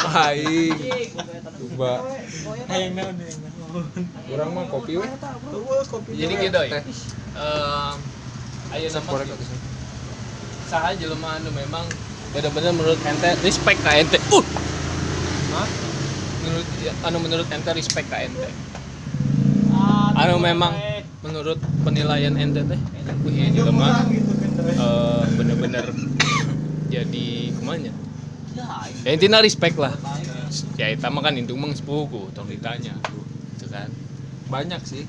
[0.00, 0.78] Aing.
[1.60, 1.92] Coba.
[2.72, 3.16] hayang naon
[4.32, 5.10] Kurang mah kopi weh.
[5.92, 6.80] kopi Jadi gitu ya.
[7.36, 8.15] Eh
[8.74, 9.58] ayo nama Korek atuh.
[10.66, 11.86] saha jelema anu memang
[12.34, 14.18] benar-benar menurut ente respect ka ente.
[14.34, 14.42] Uh.
[15.54, 15.68] Hah?
[16.42, 18.50] Menurut ya, anu menurut ente respect ka ente.
[20.16, 20.74] Anu memang
[21.22, 22.80] menurut penilaian ente teh,
[23.22, 24.36] wih ya jelema gitu
[24.76, 25.86] eh bener-bener
[26.88, 27.92] jadi ke mana
[29.04, 29.92] ya intinya respect lah
[30.80, 32.94] ya itu mah kan indung mah sepuku tong ditanya
[33.56, 33.90] itu kan
[34.46, 35.02] Banyak sih.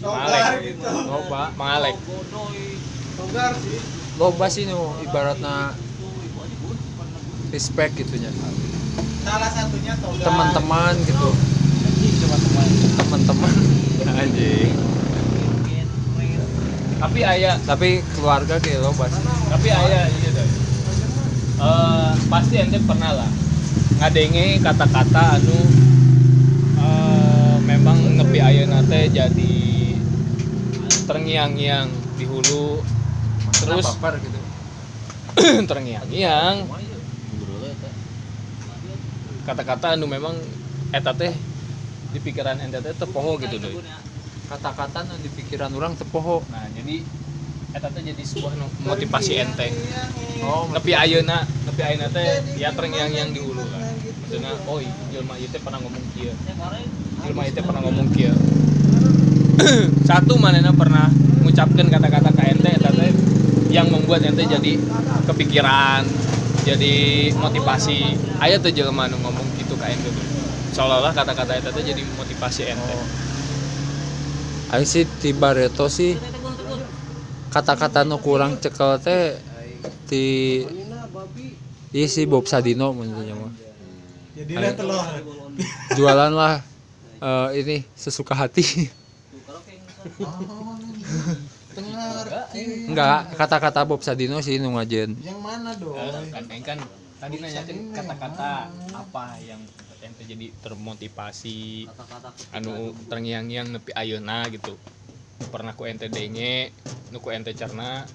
[0.00, 1.42] Malek Loba.
[1.52, 1.96] Malek
[3.16, 3.78] togar sih
[4.16, 5.74] Loba sih nu ibaratna
[7.50, 8.30] respect gitunya.
[9.20, 11.30] salah satunya togar Teman-teman gitu.
[12.96, 13.54] Teman-teman.
[14.20, 14.72] Anjing.
[17.00, 19.24] tapi ayah Tapi keluarga kayak loba sih.
[19.48, 20.50] tapi ayah iya dong
[21.60, 23.28] Eh, pasti ente pernah lah
[24.00, 25.58] ngadenge kata-kata anu
[27.80, 29.56] memang nepi ayeuna teh jadi
[31.08, 31.88] terngiang-ngiang
[32.20, 32.84] di hulu.
[33.56, 34.38] Terus baper gitu.
[35.72, 36.68] terngiang-ngiang.
[39.48, 40.36] Kata-kata anu memang
[40.92, 41.32] eta teh
[42.12, 43.72] di pikiran ente teh tepoho gitu deh
[44.52, 46.44] Kata-kata nu di pikiran orang tepoho.
[46.52, 47.00] nah jadi
[47.72, 49.72] eta teh jadi sebuah motivasi ente.
[50.44, 53.88] Oh, nepi ayeuna nepi ayeuna teh ya terngiang-ngiang di hulu lah.
[54.20, 56.36] maksudnya oh iya jelema ieu teh pernah ngomong kieu
[57.24, 58.34] jelema ieu teh pernah ngomong kieu
[60.08, 63.12] satu manena pernah mengucapkan kata-kata ka ente eta teh
[63.68, 64.72] yang membuat ente jadi
[65.28, 66.06] kepikiran
[66.60, 66.94] jadi
[67.40, 68.16] motivasi.
[68.38, 70.26] Aya tuh jelema nu ngomong gitu ka ente tuh.
[70.76, 72.94] Seolah-olah kata-kata eta teh jadi motivasi ente.
[74.70, 76.16] Aing sih tiba reto sih.
[77.50, 79.36] Kata-kata nu kurang cekel teh
[80.06, 80.24] ti
[81.90, 83.50] Iya sih Bob Sadino menurutnya mah.
[84.30, 85.04] jadilah telur
[85.98, 86.69] Jualan lah
[87.20, 88.88] eh, ini sesuka hati.
[92.90, 95.14] Enggak, kata-kata Bob Sadino sih nu ngajen.
[95.22, 95.94] yang mana dong?
[95.94, 96.78] Eh, kan Aing kan.
[97.20, 99.60] Tadi nanyakin kata-kata apa yang
[100.00, 101.84] ente jadi termotivasi
[102.56, 104.72] anu terngiang-ngiang nepi ayeuna gitu.
[105.52, 106.72] Pernah ku ente denge
[107.12, 108.08] nu ku ente cerna.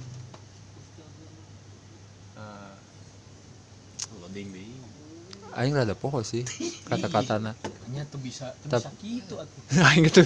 [4.19, 4.74] Loading deh
[5.55, 6.43] Aing rada poho sih
[6.89, 7.55] kata-katana.
[7.87, 10.21] hanya tuh bisa tuh bisa gitu atuh Aing gitu.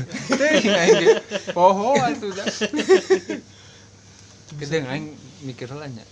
[0.73, 1.07] Aing ge
[1.53, 2.43] poho atuh da.
[4.57, 5.05] Gedeng aing
[5.45, 6.05] mikir lah nya.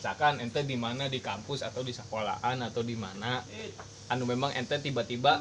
[0.00, 3.44] misalkan ente di mana di kampus atau di sekolahan atau di mana
[4.08, 5.36] anu memang ente tiba-tiba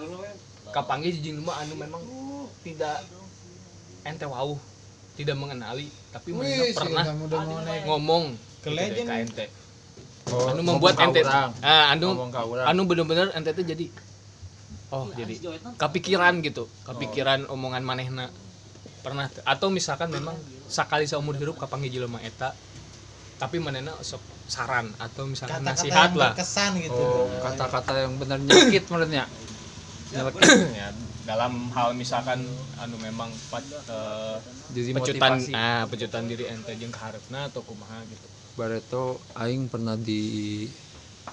[0.76, 2.04] kapanggih jijing rumah anu memang
[2.60, 3.00] tidak
[4.04, 4.60] ente wau
[5.16, 7.06] tidak mengenali tapi mana pernah
[7.88, 9.08] ngomong Ke gitu deh legend.
[9.08, 9.46] ka ente
[10.30, 12.30] Oh, anu membuat ente ah, anu
[12.66, 13.86] anu bener-bener ente tuh jadi
[14.94, 15.34] oh jadi
[15.78, 18.30] kepikiran gitu kepikiran omongan manehna.
[19.00, 20.36] Pernah atau misalkan memang
[20.68, 22.52] sekali seumur hidup kapanggih jelema eta
[23.40, 24.20] tapi manehna sok
[24.52, 27.00] saran atau misalkan kata-kata nasihat yang lah berkesan gitu.
[27.00, 29.24] Oh, kata-kata yang benar nyakit menurutnya.
[30.10, 30.42] Nyelekit.
[30.76, 30.90] ya
[31.30, 32.42] dalam hal misalkan
[32.82, 34.38] anu memang pat, eh,
[34.74, 40.68] Jadi pecutan ah pecutan diri ente jeung kaharepna atau kumaha gitu Bareto aing pernah di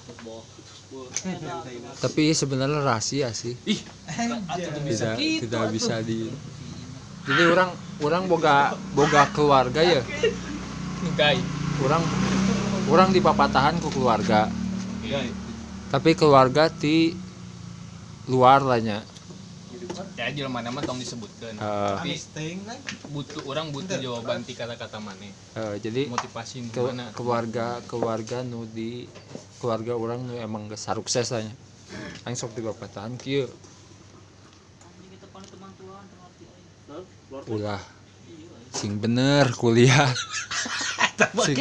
[2.03, 3.51] tapi sebenarnya rahasia sih.
[3.67, 3.83] Ih
[4.87, 6.31] tidak tidak bisa di
[7.27, 9.99] jadi orang orang boga boga keluarga ya.
[11.83, 12.03] Orang
[12.87, 14.47] orang di papatahan ku keluarga.
[15.91, 17.11] Tapi keluarga di
[18.31, 19.03] luar lahnya
[20.17, 21.55] ya jelema nama tong disebutkan.
[21.55, 22.11] Eh, tapi
[23.13, 27.13] butuh orang butuh jawaban ti kata-kata maneh eh, jadi motivasi ke, gimana?
[27.15, 29.07] keluarga keluarga nu di
[29.61, 31.53] keluarga orang nu emang geus sukses lahnya
[32.27, 33.47] aing sok di papatahan kieu.
[37.47, 37.79] Ulah
[38.75, 40.11] sing bener kuliah.
[41.17, 41.57] Sing,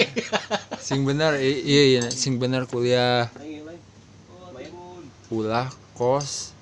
[0.77, 3.33] sing bener iya iya sing bener kuliah.
[5.33, 6.56] Ulah kos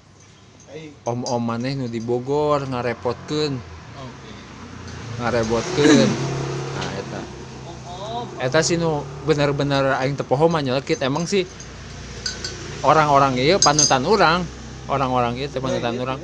[1.04, 3.52] om-om maneh nu di Bogor ngarepotkeun.
[4.00, 4.30] Oke.
[5.20, 6.10] Ngarebotkeun
[6.74, 7.20] nah eta.
[8.40, 11.46] Eta sih nu bener-bener aing teu poho mah nyelekit emang sih
[12.82, 14.42] orang-orang ieu panutan orang
[14.90, 16.20] orang-orang ieu teh panutan orang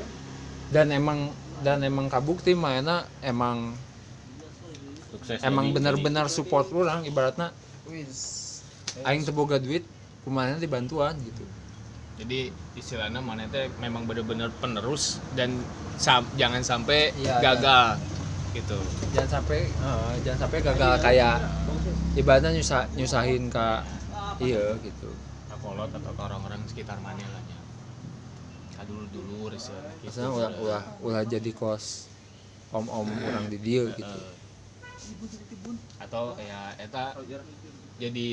[0.68, 1.30] dan emang
[1.62, 3.74] dan emang kabukti mainnya emang
[5.12, 7.54] sukses emang benar-benar support orang ibaratnya.
[9.06, 9.86] Aing teboga duit
[10.26, 11.46] kumaha dibantuan gitu
[12.20, 15.56] jadi istilahnya mana teh memang bener-bener penerus dan
[15.96, 17.96] sam- jangan sampai Iya, gagal
[18.52, 18.78] gitu.
[19.16, 21.36] Jangan sampai eh, jangan sampai gagal kayak
[22.18, 23.66] ibaratnya nyusah nyusahin ke
[24.44, 25.08] iya gitu.
[25.60, 27.42] Kolot atau ke orang-orang sekitar mana lah
[28.76, 30.24] ka dulu dulu riset gitu.
[30.24, 32.08] ulah ulah ulah jadi kos
[32.72, 34.20] om om orang di dia gitu.
[36.00, 37.12] Atau kayak eta
[38.00, 38.26] jadi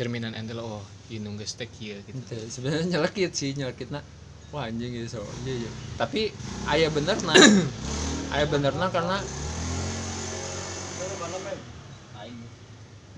[0.00, 0.80] cerminan entel oh
[1.12, 2.16] inung geus teh kieu gitu.
[2.24, 4.00] Itu sebenarnya nyelekit sih nyelekitna
[4.48, 5.22] wah anjing gitu so.
[5.44, 5.70] Iya iya.
[6.00, 6.32] Tapi
[6.72, 7.36] ayah bener nah
[8.32, 9.20] ayah bener nah karena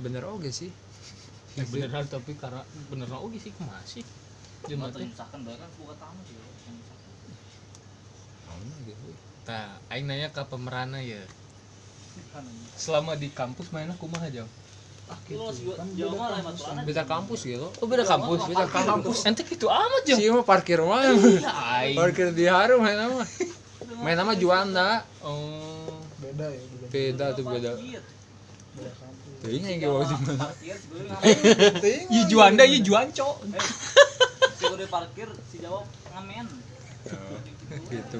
[0.02, 0.74] bener oke sih.
[1.54, 4.02] Ya, beneran tapi karena beneran oke sih kumaha sih?
[4.66, 5.06] Jelema teh
[8.50, 9.08] Naon gitu
[9.46, 11.22] tah aing nanya ke pemerana ya.
[12.74, 14.50] Selama di kampus mainnya kumaha jauh
[16.82, 17.68] beda kampus gitu.
[17.80, 18.40] Oh beda kampus?
[18.48, 19.18] beda kampus.
[19.28, 21.00] Ente gitu amat jauh sih mah parkir mah
[21.80, 21.96] aing.
[21.96, 23.24] Parkir di harum main nama.
[24.02, 25.04] Main nama Juanda.
[25.22, 26.00] Oh.
[26.22, 26.86] Beda ya beda.
[26.90, 27.72] Beda tuh beda.
[29.42, 30.46] Tuh yang gue di mana?
[32.06, 33.42] Iya Juanda, iya Juanco.
[37.90, 38.18] Gitu.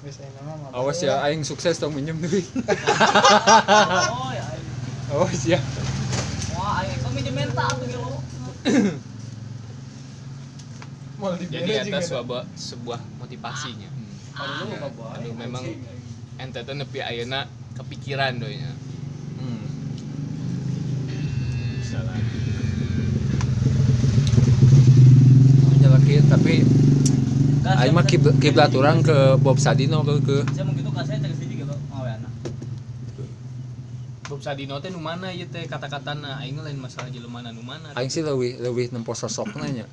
[0.00, 2.48] biasanya nama mah Awas ya, aing sukses tong minjem duit.
[5.12, 5.60] Awas ya.
[11.20, 13.92] mau Jadi atas sebuah sebuah motivasinya.
[14.40, 15.60] Aduh memang
[16.40, 17.44] ente teh nepi ayeuna
[17.76, 18.72] kepikiran doynya.
[19.36, 19.68] Hmm.
[21.84, 22.16] Salah.
[26.30, 26.62] Tapi
[27.60, 30.42] aing mah kiblat, kiblat orang ke Bob Sadino ke ke
[34.30, 37.94] Bob Sadino teh nu mana ieu teh kata-katana aing lain masalah jelema nu mana.
[37.94, 39.86] aing sih lebih lebih nempo sosoknya nya.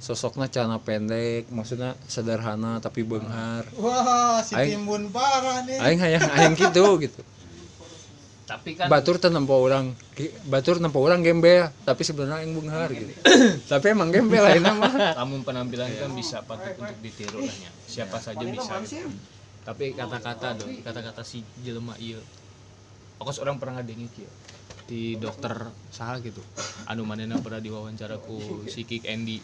[0.00, 3.68] Sosoknya celana pendek, maksudnya sederhana tapi benghar.
[3.76, 7.20] wah si Aing- timbun parah nih Aing hayang hayang gitu gitu.
[8.48, 9.92] Tapi kan Batur teh nempo orang,
[10.48, 13.12] batur nempo orang gembel, tapi sebenarnya aing benghar gitu.
[13.76, 15.20] tapi emang gembel lain mah.
[15.20, 17.70] namun penampilan kan bisa patut untuk ditiru lah nya.
[17.84, 18.72] Siapa saja bisa.
[18.88, 19.04] gitu.
[19.68, 22.24] Tapi kata-kata dong, kata-kata si jelema ieu.
[23.20, 24.32] Pokos orang pernah ngadengin kieu
[24.88, 25.52] di dokter
[25.92, 26.40] saha gitu.
[26.88, 29.36] Anu manena pernah diwawancara ku si Kik Andy.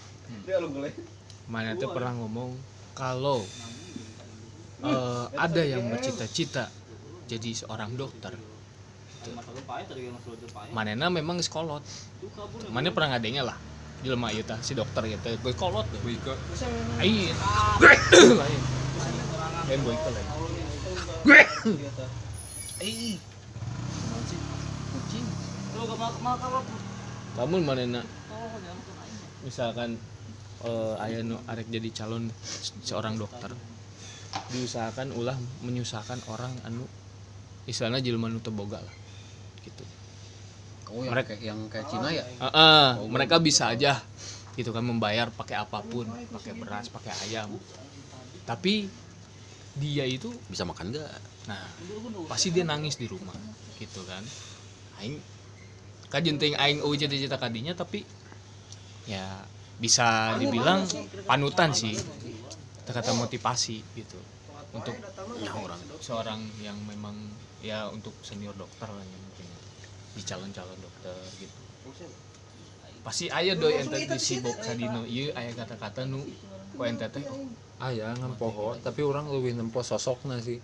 [1.52, 2.56] Mana tuh pernah ngomong
[2.96, 3.44] kalau
[4.80, 6.72] eh, ada yang bercita-cita
[7.28, 8.32] jadi seorang dokter.
[10.72, 11.84] Manena memang sekolot.
[12.72, 13.60] Mana pernah ngadengnya lah.
[14.00, 15.36] Jelema ieu tah si dokter gitu.
[15.44, 16.00] Gue kolot tuh.
[16.96, 17.28] Aing.
[18.40, 18.60] Lain.
[22.80, 23.35] Kucing.
[27.36, 28.00] Namun manena
[29.44, 29.94] misalkan
[30.66, 32.32] eh aya nu arek jadi calon
[32.82, 33.54] seorang dokter
[34.50, 36.82] diusahakan ulah menyusahkan orang anu
[37.68, 38.94] istilahnya jelema nu teu boga lah
[39.62, 39.84] gitu.
[40.90, 44.02] oh yang kayak yang kayak Cina ya Heeh, mereka bisa aja
[44.56, 47.52] gitu kan membayar pakai apa pun, pakai beras, pakai ayam.
[48.48, 48.88] Tapi
[49.76, 51.12] dia itu bisa makan nggak
[51.46, 51.60] nah
[52.26, 53.36] pasti dia nangis di rumah
[53.76, 54.24] gitu kan.
[54.96, 55.20] Aing
[56.12, 58.06] kajenting aing eueuh cita-cita kadinya tapi
[59.06, 59.24] ya
[59.76, 60.86] bisa dibilang
[61.26, 61.94] panutan sih.
[62.86, 64.18] Kata motivasi gitu.
[64.70, 64.94] Untuk
[65.42, 67.16] ya orang seorang yang memang
[67.60, 69.46] ya untuk senior dokter lah ya mungkin.
[70.16, 71.60] Di calon-calon dokter gitu.
[73.06, 75.06] Pasti aya doi ente di si Bob Sadino.
[75.06, 76.22] Ieu aya kata-kata nu.
[76.74, 80.56] Ku ente teh oh, Aya ngempoho, tapi orang lebih nempo sosoknya sih.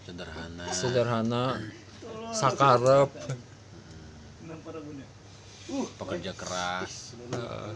[0.00, 0.64] sederhana.
[0.72, 1.44] Sederhana,
[2.32, 3.12] sakarep,
[5.98, 7.14] pekerja keras.
[7.30, 7.70] Heeh.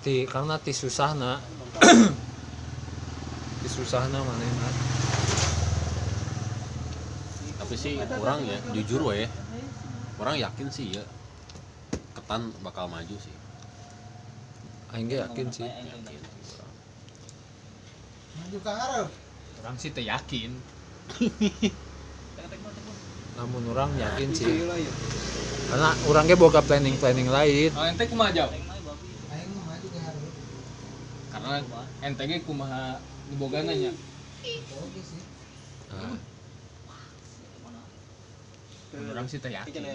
[0.00, 1.36] ti karena ti susahna
[3.60, 4.68] ti susahna manehna
[7.60, 9.28] tapi sih orang ya jujur we
[10.16, 11.04] orang yakin sih ya.
[12.16, 13.32] Ketan bakal maju sih.
[14.96, 15.68] Aing yakin sih.
[15.68, 16.20] Yakin
[18.40, 19.08] maju ke Arab
[19.60, 20.50] orang sih teh yakin
[23.40, 24.68] namun orang yakin sih.
[25.72, 27.72] Karena orang ge boga planning planning lain.
[27.72, 28.60] Oh ente kumaha jauh ke
[31.32, 31.62] karena
[32.04, 33.00] ente ge kumaha
[33.32, 33.94] dibogana nya
[34.44, 35.22] oke sih
[35.94, 36.18] nah,
[39.14, 39.86] orang sih teh yakin.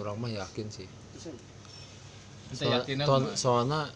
[0.00, 0.88] Orang mah yakin sih.
[3.36, 3.92] Soalnya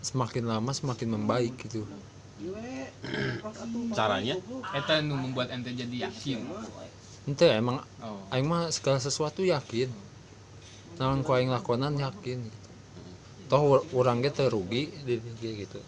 [0.00, 1.84] semakin lama semakin membaik gitu
[3.94, 4.34] caranya
[4.74, 6.38] Eta nu membuat ente jadi yakin.
[7.24, 8.20] ente emang Oh.
[8.28, 9.88] aing mah segala sesuatu yakin
[11.00, 12.58] naon ku aing lakonan yakin gitu.
[13.48, 15.80] toh ur- urang ge teu rugi di gitu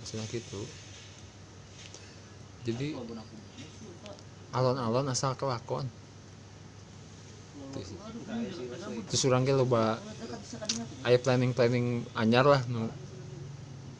[0.00, 0.60] maksudnya gitu
[2.64, 2.96] jadi
[4.50, 5.84] alon-alon asal kelakon
[9.04, 10.00] terus urang ge loba
[11.04, 12.88] aya planning-planning anyar lah nu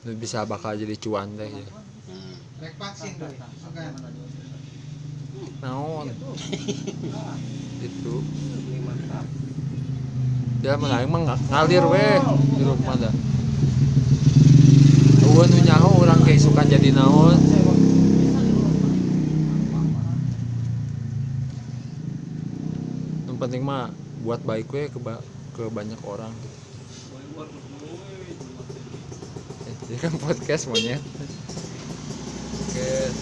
[0.05, 1.65] nu bisa bakal jadi cuan teh ya.
[2.61, 3.33] Rek vaksin tuh.
[3.33, 3.93] Bukan.
[5.65, 6.13] naon?
[7.81, 8.15] Itu.
[10.61, 12.21] Dia aing mah nga- ngalir weh
[12.57, 13.15] di rumah dah.
[15.25, 17.41] Eueun nu nyaho urang keisukan jadi naon.
[23.25, 23.89] Yang penting mah
[24.21, 25.25] buat baik we ke, ba-
[25.57, 26.53] ke banyak orang Eh,
[29.95, 30.99] ini kan podcast monyet.
[30.99, 33.15] Podcast.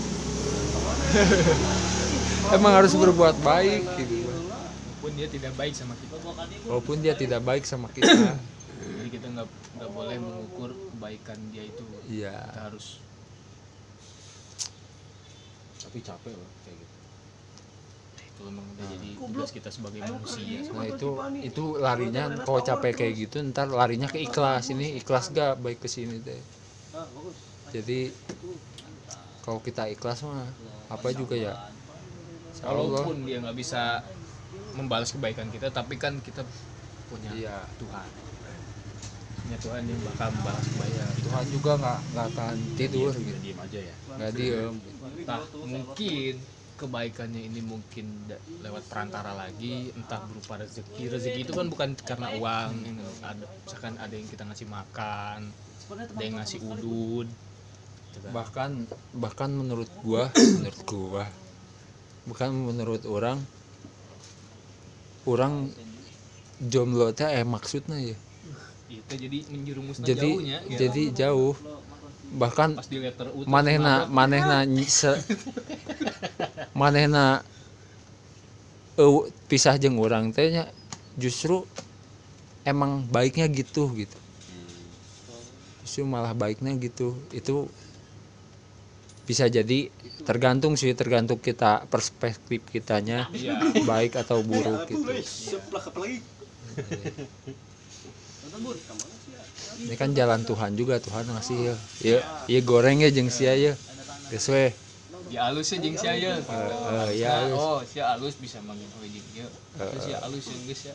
[2.56, 4.24] emang harus berbuat baik gitu.
[4.24, 6.16] Walaupun dia tidak baik sama kita.
[6.64, 8.40] walaupun dia tidak baik sama kita.
[8.80, 9.44] Jadi kita nggak
[9.76, 11.84] nggak boleh mengukur kebaikan dia itu.
[12.08, 12.40] iya.
[12.40, 13.04] Kita harus
[15.84, 16.96] tapi capek loh kayak gitu.
[18.32, 20.72] Itu memang udah jadi tugas kita sebagai manusia.
[20.72, 24.72] nah itu itu larinya kalau capek kayak gitu ntar larinya ke ikhlas.
[24.72, 26.61] Ini ikhlas gak baik ke sini deh
[27.72, 28.12] jadi
[29.42, 30.46] kalau kita ikhlas mah
[30.92, 31.54] apa juga ya?
[32.62, 34.04] Walaupun dia nggak bisa
[34.76, 36.44] membalas kebaikan kita, tapi kan kita
[37.08, 37.56] punya iya.
[37.80, 38.08] Tuhan.
[39.42, 41.08] Punya Tuhan yang bakal membalas kebaikan.
[41.26, 43.38] Tuhan juga nggak nggak akan tidur gitu.
[43.40, 43.94] diem aja ya.
[44.20, 44.74] Nggak diem
[45.22, 46.34] Entah mungkin
[46.72, 48.06] kebaikannya ini mungkin
[48.58, 51.14] lewat perantara lagi, entah berupa rezeki.
[51.14, 55.54] Rezeki itu kan bukan karena uang, yang ada misalkan ada yang kita ngasih makan,
[55.90, 57.28] ada yang ngasih udud.
[57.28, 58.30] gitu kan.
[58.30, 58.70] bahkan
[59.16, 61.24] bahkan menurut gua menurut gua
[62.28, 63.38] bukan menurut orang
[65.26, 65.74] orang
[66.62, 68.16] jomblo teh eh maksudnya ya
[68.92, 70.58] Itu jadi menjerumusnya jadi jauhnya.
[70.70, 70.78] ya.
[70.86, 71.54] jadi jauh
[72.38, 72.78] bahkan
[73.48, 74.64] manehna manehna
[76.72, 77.42] manehna
[79.50, 80.64] pisah jeung urang teh nya
[81.18, 81.66] justru
[82.62, 84.21] emang baiknya gitu gitu
[85.82, 87.66] justru malah baiknya gitu itu
[89.22, 89.86] bisa jadi
[90.26, 93.54] tergantung sih tergantung kita perspektif kitanya Iya.
[93.86, 95.06] baik atau buruk gitu
[99.82, 103.74] ini kan jalan Tuhan juga Tuhan ngasih ya ya, ya goreng ya jeung sia ya
[104.30, 104.70] geus we
[105.32, 106.36] Ya alus ya jeung sia ya.
[106.36, 107.56] eh, ya, alus.
[107.56, 109.48] Oh, sia alus bisa manggil we ieu.
[109.80, 110.94] Terus ya alus yang geus ya.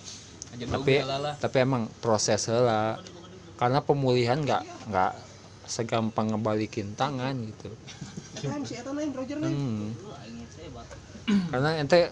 [0.54, 0.94] Aja tapi
[1.42, 3.02] tapi emang proses lah
[3.58, 5.14] karena pemulihan nggak nggak
[5.68, 7.70] segampang ngebalikin tangan gitu.
[9.44, 9.92] Hmm.
[11.52, 12.08] karena ente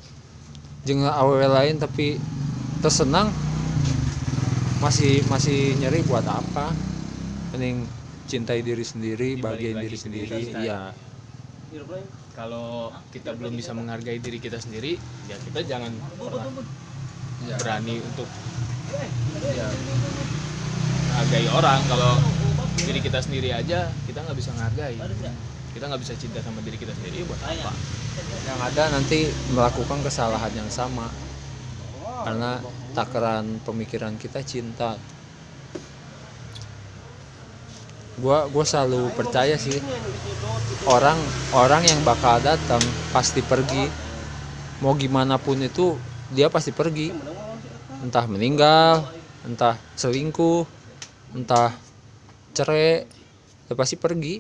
[0.84, 2.20] jeung awewe lain tapi
[2.84, 3.32] tersenang
[4.84, 6.74] masih masih nyeri buat apa?
[7.56, 7.88] Mending
[8.26, 10.60] cintai diri sendiri lagi diri sendiri diri kita.
[10.66, 10.80] ya
[12.36, 15.00] Kalau kita belum bisa menghargai diri kita sendiri,
[15.32, 16.52] ya kita jangan pernah
[17.56, 18.28] berani untuk
[19.56, 19.68] ya
[21.16, 22.20] menghargai orang kalau
[22.76, 25.00] diri kita sendiri aja kita nggak bisa menghargai.
[25.72, 27.72] Kita nggak bisa cinta sama diri kita sendiri buat apa?
[28.44, 29.20] Yang ada nanti
[29.56, 31.08] melakukan kesalahan yang sama.
[32.28, 32.60] Karena
[32.92, 35.00] takaran pemikiran kita cinta.
[38.20, 39.80] Gua gua selalu percaya sih
[40.84, 41.16] orang
[41.56, 42.84] orang yang bakal datang
[43.16, 43.88] pasti pergi.
[44.84, 45.96] Mau gimana pun itu
[46.36, 47.16] dia pasti pergi.
[48.04, 49.08] Entah meninggal
[49.48, 50.75] entah selingkuh
[51.36, 51.76] entah
[52.56, 53.04] cerai
[53.68, 54.40] dia pasti pergi.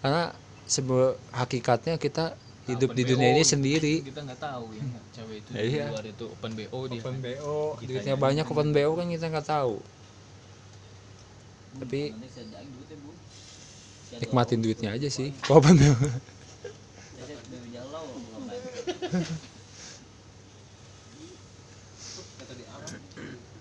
[0.00, 0.32] Karena
[0.64, 2.38] sebe hakikatnya kita
[2.70, 3.94] hidup di Open dunia ini BO, sendiri.
[4.08, 5.84] Kita nggak tahu ya cewek itu Ya, iya.
[5.84, 8.22] di luar itu open bo dia open BO Kita duitnya aja.
[8.22, 9.74] banyak open BO kan kita nggak tahu.
[11.70, 12.00] Tapi
[14.20, 15.34] nikmatin duitnya aja sih.
[15.54, 15.94] Open BO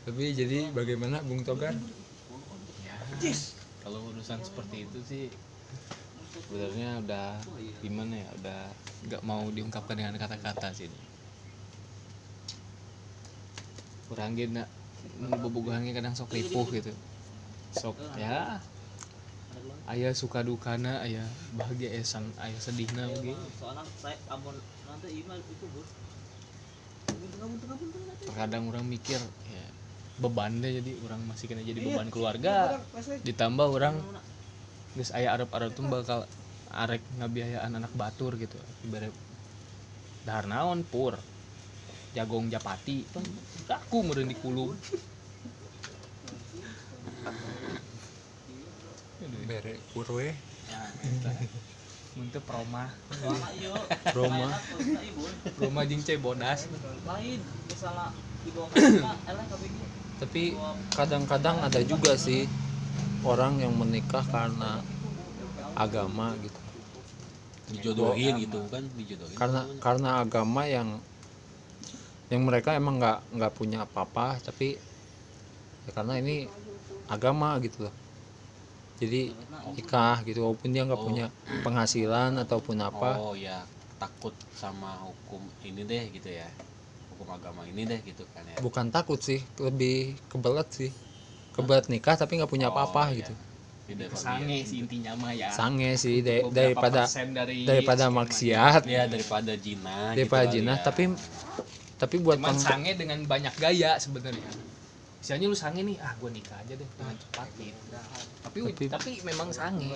[0.09, 1.69] tapi jadi bagaimana Bung Togar?
[1.69, 1.98] ya
[3.83, 5.25] kalau urusan seperti itu sih
[6.31, 7.27] sebenarnya udah
[7.83, 8.61] gimana ya udah
[9.11, 10.87] nggak mau diungkapkan dengan kata-kata sih.
[14.07, 14.63] Kurang gini
[15.19, 16.95] bobogohannya kadang sok ripuh gitu.
[17.75, 18.63] Sok ya.
[19.89, 21.25] Ayah suka dukana ayah
[21.57, 23.35] bahagia esan ayah sedihna begitu
[28.21, 29.17] terkadang orang mikir
[29.49, 29.65] ya
[30.19, 32.83] beban deh jadi orang masih kena jadi beban keluarga
[33.23, 33.95] ditambah orang
[34.93, 36.27] geus aya arep-arep tuh bakal
[36.69, 38.59] arek ngabiayaan anak batur gitu.
[38.85, 39.15] Ibarat
[40.27, 41.17] dahar naon pur.
[42.09, 43.05] Jagong japati
[43.69, 44.73] aku meureun di kulum
[49.45, 50.33] bere purwe
[52.17, 52.89] mun teu proma
[54.17, 54.49] Roma
[55.53, 56.65] proma jeung cebodas
[60.19, 60.53] tapi
[60.93, 62.43] kadang-kadang ada juga sih
[63.23, 64.83] orang yang menikah karena
[65.79, 66.59] agama gitu.
[67.71, 68.83] Dijodohin gitu kan?
[68.99, 69.35] Dijodohin.
[69.39, 70.99] Karena karena agama yang
[72.29, 74.77] yang mereka emang nggak nggak punya apa-apa tapi
[75.87, 76.45] ya karena ini
[77.09, 77.95] agama gitu loh.
[78.99, 79.31] Jadi
[79.79, 81.07] nikah gitu walaupun dia nggak Oh.
[81.07, 81.25] punya
[81.63, 83.17] penghasilan ataupun apa.
[83.17, 83.63] Oh ya.
[83.99, 86.47] Takut sama hukum ini deh gitu ya
[87.19, 88.55] hukum agama ini deh gitu kan ya.
[88.63, 90.91] Bukan takut sih lebih kebelet sih.
[91.51, 93.19] Kebelet nikah tapi nggak punya Oh, apa-apa iya.
[93.19, 93.33] gitu.
[93.89, 95.51] Tidak sange sih intinya mah ya.
[95.51, 98.81] Sange sih da- Beberapa daripada dari daripada maksiat.
[98.87, 100.85] Ya daripada jina daripada gitu jinah ya.
[100.87, 101.03] tapi
[101.99, 104.47] tapi buat cuman sange dengan banyak gaya sebenarnya.
[105.19, 107.81] Misalnya lu sange nih ah gue nikah aja deh dengan cepat gitu.
[108.39, 109.91] Tapi Tapi- tapi, memang sange.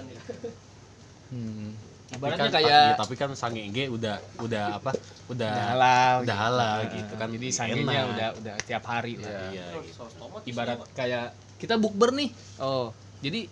[1.32, 1.72] Hmm,
[2.14, 4.92] ibaratnya kan- kayak iya, tapi kan sange G udah udah apa
[5.28, 7.28] udah udah halal udah halal gitu kan.
[7.32, 9.50] jadi sangenya udah udah tiap hari lah.
[9.50, 10.04] Iya gitu.
[10.50, 12.30] ibarat kayak kita bukber nih.
[12.62, 12.94] Oh
[13.24, 13.48] jadi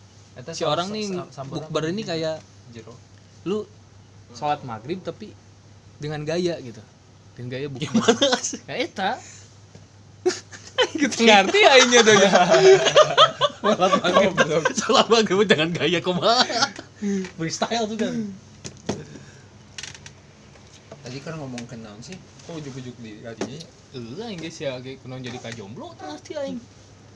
[0.56, 1.12] si orang nih
[1.48, 2.40] bukber ini kayak
[2.72, 2.96] jero.
[3.48, 3.66] lu
[4.32, 5.34] sholat maghrib tapi
[5.98, 6.82] dengan gaya gitu.
[7.36, 8.14] Dengan gaya bukber.
[8.68, 9.12] Kayak eta.
[10.92, 11.30] Gitu.
[11.30, 12.32] Ngerti aingnya tuh ya.
[13.62, 14.34] Salat maghrib
[14.74, 16.42] salat maghrib jangan gaya kumaha?
[17.38, 18.14] Freestyle tuh kan
[21.12, 22.16] tadi kan ngomong kenal sih
[22.48, 23.60] kok ujuk-ujuk di kadinya
[23.92, 26.56] eh aing geus ya kayak kunaon jadi kajomblo teu ngerti aing.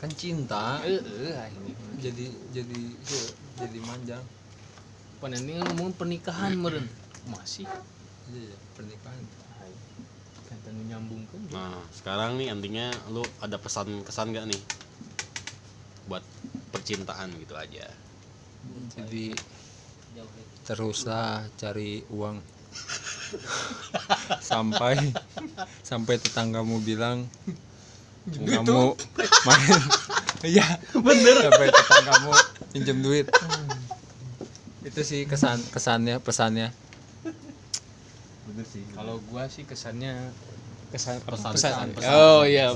[0.04, 0.84] Kan cinta.
[0.84, 1.64] Eh eh aing.
[2.04, 3.24] Jadi jadi ya,
[3.64, 4.20] jadi manjang
[5.24, 6.84] panennya ngomong pernikahan meureun.
[7.32, 7.64] Masih.
[8.36, 9.24] Iya pernikahan.
[10.44, 14.60] Kan nyambungkan nah sekarang nih intinya lu ada pesan kesan gak nih?
[16.12, 16.28] Buat
[16.76, 17.88] percintaan gitu aja.
[18.92, 19.40] Jadi
[20.68, 22.55] teruslah cari uang
[24.42, 24.96] sampai
[25.82, 27.26] sampai tetanggamu bilang
[28.34, 28.98] kamu
[29.46, 29.82] main.
[30.46, 30.78] Iya.
[30.94, 31.42] Bener.
[31.42, 32.32] Sampai tetanggamu
[32.70, 33.26] pinjam duit.
[34.86, 36.70] Itu sih kesan kesannya pesannya.
[38.94, 40.14] Kalau gua sih kesannya
[40.94, 42.14] kesan Pesan, pesan, pesan, pesan.
[42.14, 42.70] oh iya.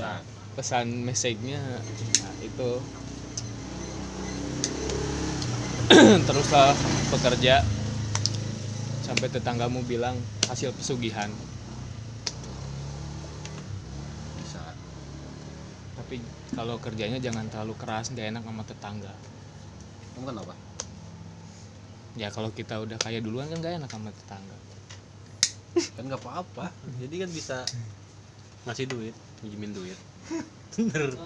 [0.58, 1.06] Pesan.
[1.06, 2.70] Message-nya nah, itu.
[6.26, 6.74] Teruslah
[7.14, 7.62] bekerja
[9.10, 10.14] sampai tetanggamu bilang
[10.46, 11.26] hasil pesugihan.
[14.38, 14.62] Bisa.
[15.98, 16.22] Tapi
[16.54, 19.10] kalau kerjanya jangan terlalu keras nggak enak sama tetangga.
[20.14, 20.54] Kamu kan apa?
[22.14, 24.56] Ya kalau kita udah kaya duluan kan nggak enak sama tetangga.
[25.98, 26.70] Kan nggak apa-apa.
[27.02, 27.66] Jadi kan bisa
[28.70, 29.98] ngasih duit minjemin duit.
[30.78, 31.18] Bener.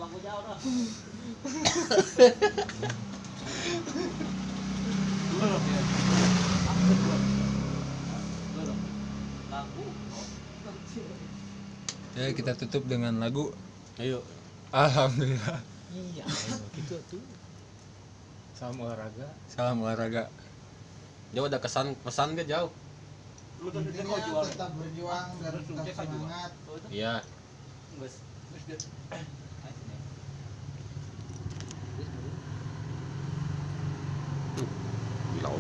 [5.45, 6.24] Ya
[12.35, 13.55] kita tutup dengan lagu.
[13.97, 14.21] Ayo.
[14.75, 15.63] Alhamdulillah.
[15.95, 16.27] Iya.
[16.75, 17.23] Gitu tuh.
[18.59, 19.29] Salam olahraga.
[19.47, 20.27] Salam olahraga.
[21.35, 22.71] Jauh ada kesan pesan gak jauh.
[23.65, 26.51] Tetap berjuang dan tetap semangat.
[26.91, 27.23] Iya.
[35.35, 35.57] Bilau